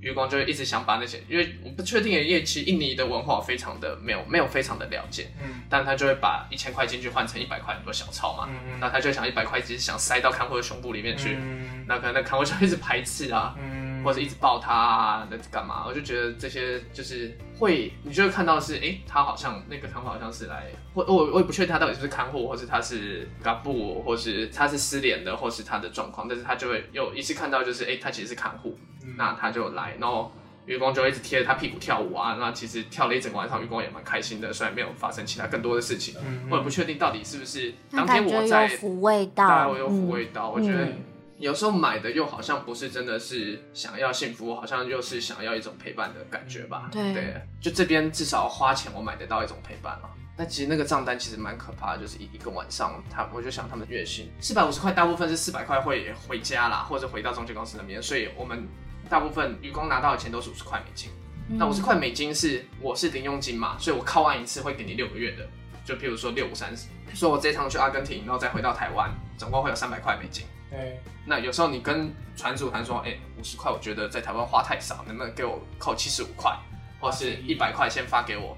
[0.00, 5.62] 愚公就会一直想把那些，因为我不确定因为其实印尼的文化我非常的没有没有非常的了解，嗯。
[5.70, 11.84] 但他就会把一千块进去换成一百块很多小钞嘛，嗯那他就想一百块只是想塞到看护的胸部里面去，嗯。
[11.86, 15.84] 那可能那看护就一直排斥啊，嗯或者一直抱他啊，那干嘛？
[15.84, 30.30] 我就觉得这些就是会，你就会看到是，诶，他好像那个看护好像是来，或我我也不确定他到底是不是看护，或是他是嘎布，或是他是失联的，或是他的状况，但是他就会有一次看到就是，诶，他其实是看护，嗯那他就来，然后。
[30.66, 40.50] 愚公就会一直贴着他屁股跳舞啊，那其实跳了一整个晚上，愚公也蛮开心的，虽然没有发生其他更多的事情，嗯我也不确定到底是不是当天我在抚慰到，家会有抚慰到。
[40.50, 40.98] 我觉得嗯
[41.38, 46.88] 有时候买的又好像不是真的是想要幸福，好像又是想要一种陪伴的感觉吧。
[46.90, 50.10] 对就这边至少花钱我买得到一种陪伴了。
[50.38, 58.66] 那其实那个账单其实蛮可怕的，就是一一个晚上，他我就想他们月薪四百五十块，大部分是四百块会回家啦，或者回到中介公司那边，所以我们
[59.08, 61.10] 大部分渔工拿到的钱都是五十块美金。
[61.48, 65.48] 嗯那五十块美金是我是零用金嘛，所以我靠岸一次会给你六个月的，
[65.84, 70.44] 就譬如说六五三十，说我这一趟去阿根廷，然后再回到台湾，总共会有三百块美金。
[70.76, 76.54] 对，那有时候你跟船主谈说，哎、五十块我觉得在台湾花太少，能不能给我扣七十五块，
[77.00, 78.56] 或是一百块先发给我？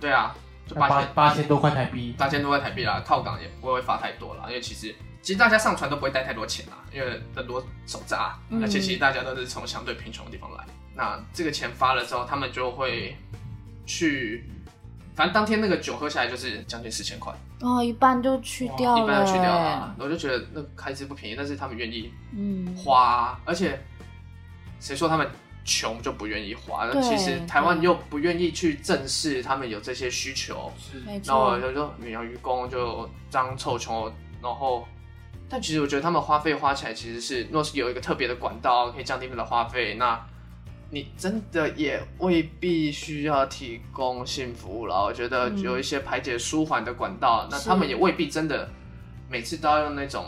[0.00, 0.34] 对啊，
[0.66, 4.92] 就八八千八千多块台币，八千多块台币啦，靠港也不会发太多啦，因为其实
[5.22, 10.64] 其实大家上船都不会带太多钱啦，因为很多手札，嗯而且其实大家都是从相对贫穷的地方来。
[10.94, 13.16] 那这个钱发了之后，他们就会
[13.86, 14.44] 去，
[15.20, 19.94] 反正当天那个酒喝下来就是将近四千块，哦，一半就去掉了，一半就去掉了。
[19.98, 23.78] 我就觉得那个开支不便宜，但是他们愿意嗯，花，而且
[24.78, 25.30] 谁说他们
[25.62, 30.72] 穷就不愿意花，那对其实台湾又不愿意去正视他们有这些需求，
[31.26, 34.10] 然后我，就说远洋渔工就当臭穷，
[34.42, 34.88] 然后。
[35.50, 40.18] 但其实我觉得他们花费花起来其实是，若是有一个特别的管道可以降低他们的花费，那
[40.90, 45.04] 你真的也未必需要提供性服务了。
[45.04, 48.68] 我觉得嗯有一些排解舒缓的管道，那他们也未必真的
[49.28, 50.26] 每次都要用那种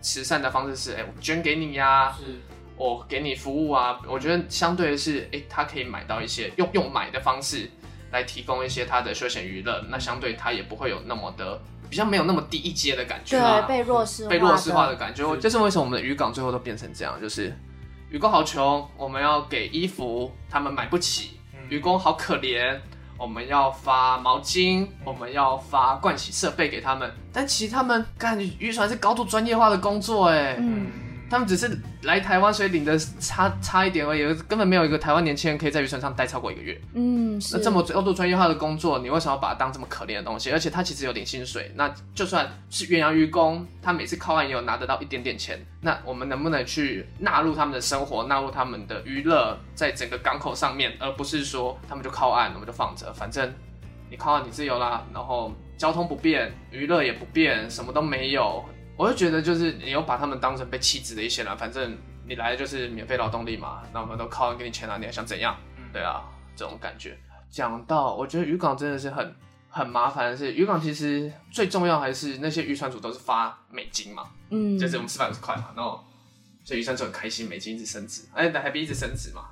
[0.00, 2.40] 慈善的方式是，哎、我捐给你呀、是
[2.76, 4.00] 我给你服务啊。
[4.08, 7.68] 我觉得相对的是，哎、他可以买到一些用用买的方式
[8.12, 13.62] 来提供一些他的休闲娱乐，那相对他也不会有那么的比较没有那么低一阶的感觉啦。
[13.62, 17.52] 对，被弱势化被弱势化的感觉，是这是为什么我们的渔港最后都变成这样，就是
[18.08, 21.58] 渔工好穷，我们要给衣服，他们买不起；嗯。
[21.68, 22.78] 渔工好可怜，
[23.18, 27.12] 我们要发毛巾，我们要发盥洗设备给他们。
[27.32, 30.86] 但其实他们干渔船是高度专业化的工作，哎，嗯，
[31.28, 36.80] 他们只是来台湾，所以领的差差一点而已，根本没有一个台湾年轻人可以在渔船上待超过一个月。
[36.94, 40.52] 嗯，是那这么高度专业化的工作，你为什么要把它当这么可怜的东西？
[40.52, 45.58] 而且他其实有点薪水，那就算是远洋渔工，他每次靠岸也有拿得到一点点钱。
[45.80, 53.52] 那我们能不能去纳入他们的生活，纳入他们的娱乐，在整个港口上面，而不是说他们就靠岸，我们就放着，反正
[54.08, 58.64] 你靠岸你自由啦，然后交通不便，娱乐也不便，什么都没有。
[58.96, 65.54] 我就觉得就是你又把他们当成被弃子的一些人，反正你来的就是免费劳动力嘛，那我们都靠岸给你钱啊，你还想怎样？
[65.92, 66.22] 对啊，
[66.56, 67.18] 这种感觉。
[67.50, 69.34] 讲到，我觉得渔港真的是很
[69.68, 76.02] 很麻烦的是，渔港其实最重要还是那些渔船主都是发美金嘛，嗯，就是我们吃饭五十块嘛，然后
[76.64, 79.42] 所以渔船就很开心，美金一直升值，哎，台币一直升值嘛。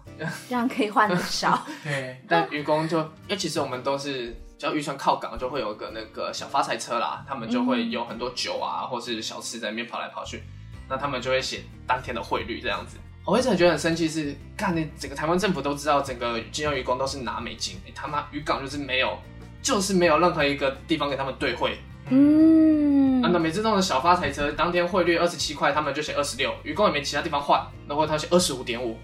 [0.48, 4.34] 这样可以换的少， 对，但渔工就，因为其实我们都是。
[4.58, 10.42] 只要渔船靠港，就会有个那个小发财车啦，他们就会有很多酒啊，或是小吃在那边跑来跑去，
[10.88, 12.96] 那他们就会写当天的汇率这样子。
[13.26, 19.18] 我一直很觉得很生气是，干你整个台湾政府都知道，整个金融渔工都是拿美金，你他妈渔港就是没有，
[19.62, 21.78] 就是没有任何一个地方给他们兑汇。
[22.10, 28.98] 嗯，啊，那每次那种小发财车，当天汇率二十七块，他们就写二十六，渔工也没其他地方换，然后他写二十五点五，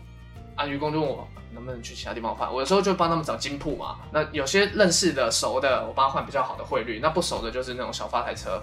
[0.55, 1.27] 啊，渔工就问我
[1.61, 3.99] 能不能去其他地方换，我有时候就帮他们找金铺嘛。
[4.11, 8.63] 那有些认识的、熟的，我帮他换比较好的汇率；那不熟的，就是那种小发财车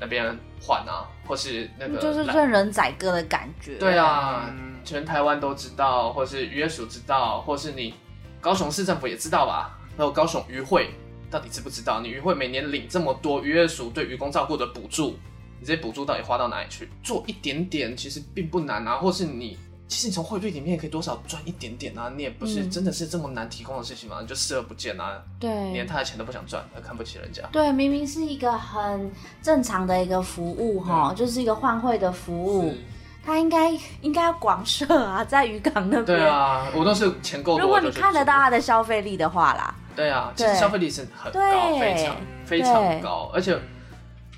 [0.00, 0.24] 那边
[0.62, 3.76] 换啊，或是那个就是任人宰割的感觉。
[3.76, 7.92] 对，啊，嗯全台湾都知道，或是渔业署知道，或是你
[8.40, 9.78] 高雄市政府也知道吧？
[9.96, 10.90] 还有高雄渔会
[11.30, 12.00] 到底知不知道？
[12.00, 15.18] 你渔会每年领这么多渔业署对渔工照顾的补助，
[15.60, 16.88] 你这些补助到底花到哪里去？
[17.02, 19.58] 做一点点其实并不难啊，或是你
[19.88, 25.86] 其实你从汇率里面也可以多少赚一点点啊，你也不是嗯真的是这么难提供的事情嘛，你就视而不见啊，对连对。
[25.86, 27.42] 他的钱都不想赚，还看不起人家。
[27.50, 29.10] 对，明明是一个很
[29.42, 32.78] 正常的一个服务哈，就是一个换汇的服务，是
[33.24, 33.70] 它应该
[34.02, 36.04] 应该要广设啊， 在渔港那边。
[36.04, 37.60] 对，啊，我都是钱够多。
[37.62, 41.40] 如果你看得到他的消费力的话啦，对啊，其实消费力是很高，
[41.78, 43.58] 非常非常高，而且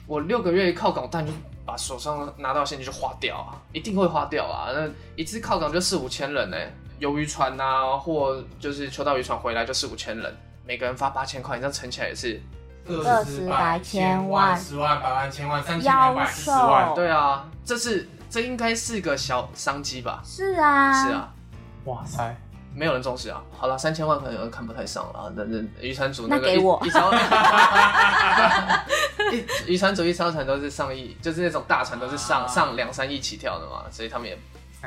[0.06, 1.32] 我六个月一靠港，但就
[1.70, 4.70] 把手上拿到现金就花掉啊，一定会花掉啊。
[4.74, 6.56] 那一次靠港就四五千人呢、
[6.98, 12.42] 游渔船啊、或就是秋刀渔船回来就四五千人，每个人发八千块，你这样乘起来也是，
[12.88, 20.20] 二十百千万十万、百万、千万、三千、两百、十万，对啊，这是这应该是个小商机吧？
[20.24, 21.32] 是啊，是，啊。
[21.84, 22.36] 哇塞，
[22.80, 23.42] 没有人重视啊！
[23.58, 26.80] 好了，三千万可能有人看不太上了，那那渔船组个一那给我。
[26.82, 27.12] 一艘，
[29.66, 32.46] 一渔船组一艘船都是上亿，就是那种大船都是上、啊。
[32.46, 34.34] 上两三亿起跳的嘛，所以他们也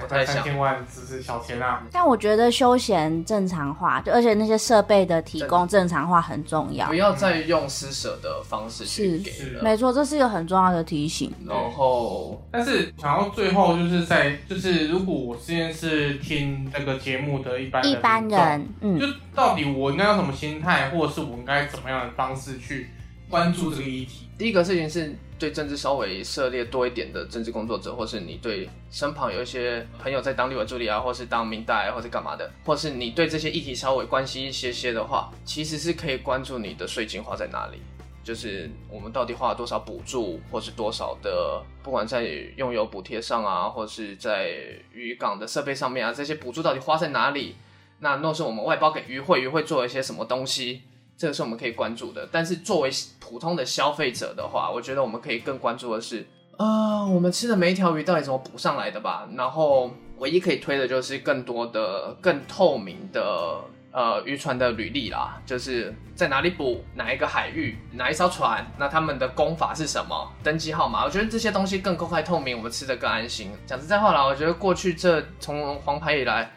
[0.02, 6.96] 不太想三千万只是小钱啊，但我觉得休闲正常化，就而且那些设备的提供正常化很重要不。
[6.96, 9.64] 要再用施舍的方式去是给是了。
[9.64, 11.32] 没错，这是一个很重要的提醒。
[11.46, 22.90] 然后但是想要最后就是在就是如果我之前是听这个节目的一般的一般人，嗯，就到底我应该用什么心态，或者是我应该怎么样的方式去
[23.30, 24.30] 关注这个议题？
[24.38, 25.14] 第一个事情是
[25.44, 37.82] 对政治稍微涉猎多一点的政治工作者，或是你对身旁有一些朋友在当立委助理啊，或是当明代、或是干嘛的，或是你对这些议题稍微关心一些些的话，其实是可以关注你的税金花在哪里。
[38.24, 42.24] 就是我们到底花了多少补助，或是多少的，不管在
[42.56, 44.50] 用油补贴上啊，或是在
[44.94, 47.58] 渔港的设备上面啊，这些补助到底花在哪里？
[48.00, 50.84] 那若是我们外包给渔会，渔会做一些什么东西？
[51.18, 52.28] 这个是我们可以关注的。
[52.32, 52.90] 但是作为
[53.20, 56.26] 普通的消费者的话，我觉得我们可以更关注的是，
[56.58, 59.28] 呃，我们吃的每一条鱼到底怎么补上来的吧。
[59.36, 63.60] 然后唯一可以推的就是更多的、更透明的。
[63.96, 73.52] 呃，渔船的履历啦，就是在哪里捕，哪一个海域，哪一艘船，那他们的功法是什么，登记号码，我觉得这些东西更公开透明，我们吃的更安心。
[73.68, 76.52] 讲实在话啦，我觉得过去这从黄牌以来，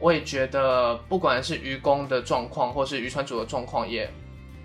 [0.00, 4.10] 我也觉得不管是渔工的状况，或是渔船主的状况，也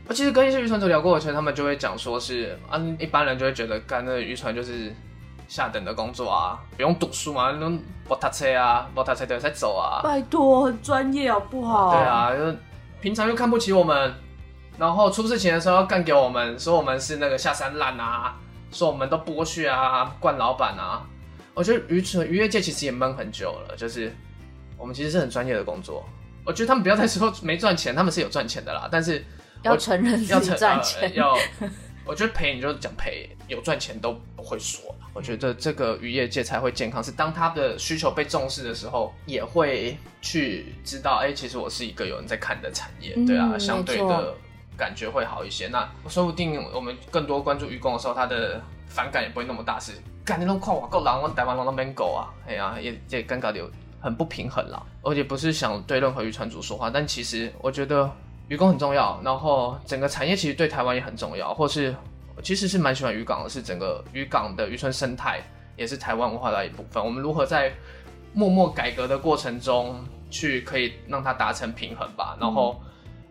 [0.07, 4.95] 我其实跟一些渔船主聊过，我觉得他们就会讲说是啊，一般人就会觉得干那渔船就是
[5.47, 7.69] 下等的工作啊，不用读书嘛，那
[8.07, 11.91] 摩托车啊，摩托车的在走啊，拜托，很专业好不好？
[11.91, 12.57] 对，啊，就
[13.01, 14.13] 平常又看不起我们，
[14.77, 18.36] 然后出事情的时候要干给我们，说我们是那个下三滥啊，
[18.71, 21.03] 说我们都剥削啊，惯老板啊。
[21.53, 24.13] 我觉得渔船渔业界其实也闷很久了，就是
[24.78, 26.05] 我们其实是很专业的工作。
[26.45, 29.23] 我觉得他们不要再说没赚钱，他们是有赚钱的啦，但是
[29.63, 31.13] 要承认自己要承呃赚钱。
[31.15, 31.36] 要，
[32.05, 34.93] 我觉得赔你就讲赔，有赚钱都不会说。
[35.11, 44.36] 我觉得这个渔业界才会健康，是当他的需求被重视的时候，也会去知道，哎、其实我是一个有人在看的产业，对啊，嗯相对的
[44.78, 45.67] 感觉会好一些。
[45.69, 49.93] 那说不定我们更多关注渔工的时候，他的反感也不会那么大，是
[50.26, 53.71] 干你拢看我够狼，我台湾人都免狗啊，哎呀、也也尴尬的有
[54.06, 54.82] 很不平衡啦。
[55.01, 58.10] 而且不是想对任何渔船主说话，但其实我觉得
[58.47, 61.95] 渔工很重要，然后整个产业其实对台湾也很重要，或是
[62.43, 65.41] 其实是蛮喜欢渔港的，是整个渔港的渔村生态
[65.76, 67.03] 也是台湾文化的一部分。
[67.03, 67.74] 我们如何在
[68.34, 72.80] 默默改革的过程中，去可以让它达成平衡吧，然后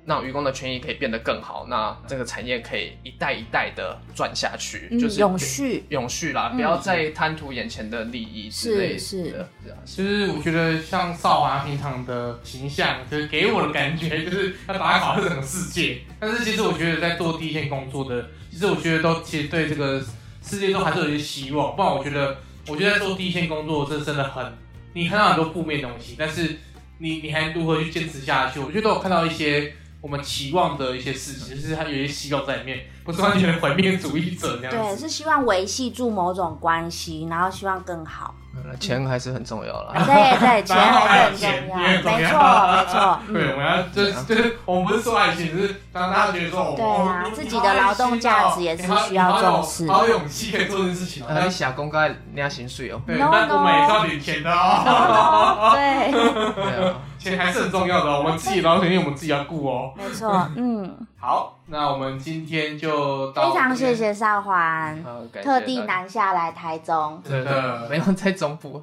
[0.07, 8.98] 让渔工的权益可以变得更好，那这个产业可以一代一代的转下去，嗯就是永续永续啦，嗯不要再贪图眼前的利益之类的。
[8.98, 15.98] 是是是啊，就是我觉得像少华平常的形象，就是给我的感觉 就是要打卡这整个世界。
[16.20, 20.02] 但是其实我觉得在做第一线工作的，其实我觉得都其实对这个
[20.42, 21.74] 世界都还是有一些希望。
[21.74, 22.36] 不然我觉得，
[22.68, 24.52] 我觉得在做第一线工作，这真的很，
[24.92, 26.57] 你看到很多负面的东西，但是
[26.98, 28.61] 你你还如何去坚持下去？
[28.61, 29.72] 我觉得都有看到一些
[30.05, 38.34] 我们期望的一些事情，就是它有一些希望在里面，不是完全毁灭主义者那样对，是希望维系住某种关系，然后希望更好。
[38.78, 39.92] 钱还是很重要啦。
[40.05, 42.38] 对对， 钱还是很重要，没错
[42.68, 43.20] 没错。
[43.32, 51.26] 对，我嗯，们要就是就是，我们不是说爱情，是让大家觉得说，哦对啊哦自己的劳动价值也是需要重视好有勇气可以做这件事情哦。
[51.30, 53.00] 呃，你下公该领薪水哦。
[53.07, 55.72] 对，No, 但我们也是要领钱的哦。
[55.74, 56.94] 对，
[57.25, 59.93] 钱还是很重要的哦，我们自己劳动权益我们自己要顾哦。
[59.97, 65.03] 没错，嗯， 好，那我们今天就到非常谢，谢少环，
[65.43, 67.20] 特地南下来台中。
[67.29, 68.83] 真的没有在中部，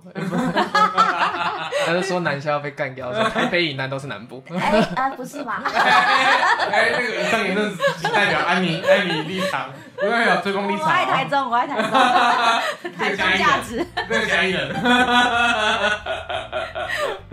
[1.86, 4.44] 他就说南下要被干掉，说 台北以南都是南部。
[4.50, 5.62] 哎啊，不是吗？
[5.64, 9.70] 哎，那个以上言论仅代表安妮安妮立场，
[10.02, 10.10] 我。
[10.12, 11.91] 爱台中，我爱台中，
[12.97, 13.86] 台中价值。
[14.10, 14.74] 这个嘉义人，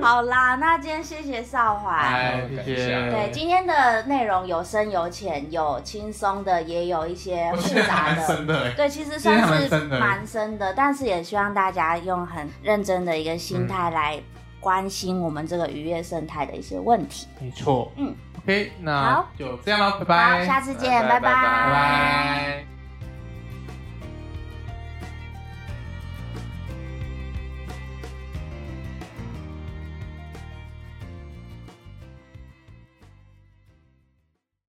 [0.01, 1.99] 好啦，那今天谢谢少环。
[1.99, 2.87] 哎，谢谢。
[3.11, 8.27] 对，今天的内容有深有浅，有轻松的，也有一些我复杂的。
[8.27, 8.71] 深的哎。
[8.77, 14.19] 对，其实算是蛮深的蛮深的，但是也希望大家用很认真的一个心态来
[14.61, 17.27] 关心我们这个渔业生态的一些问题。
[17.41, 18.15] 没错，嗯
[18.49, 19.29] ，OK，那好。
[19.39, 21.21] 就这样了，拜好，拜，下次见，拜拜。
[21.21, 22.78] 拜拜拜拜。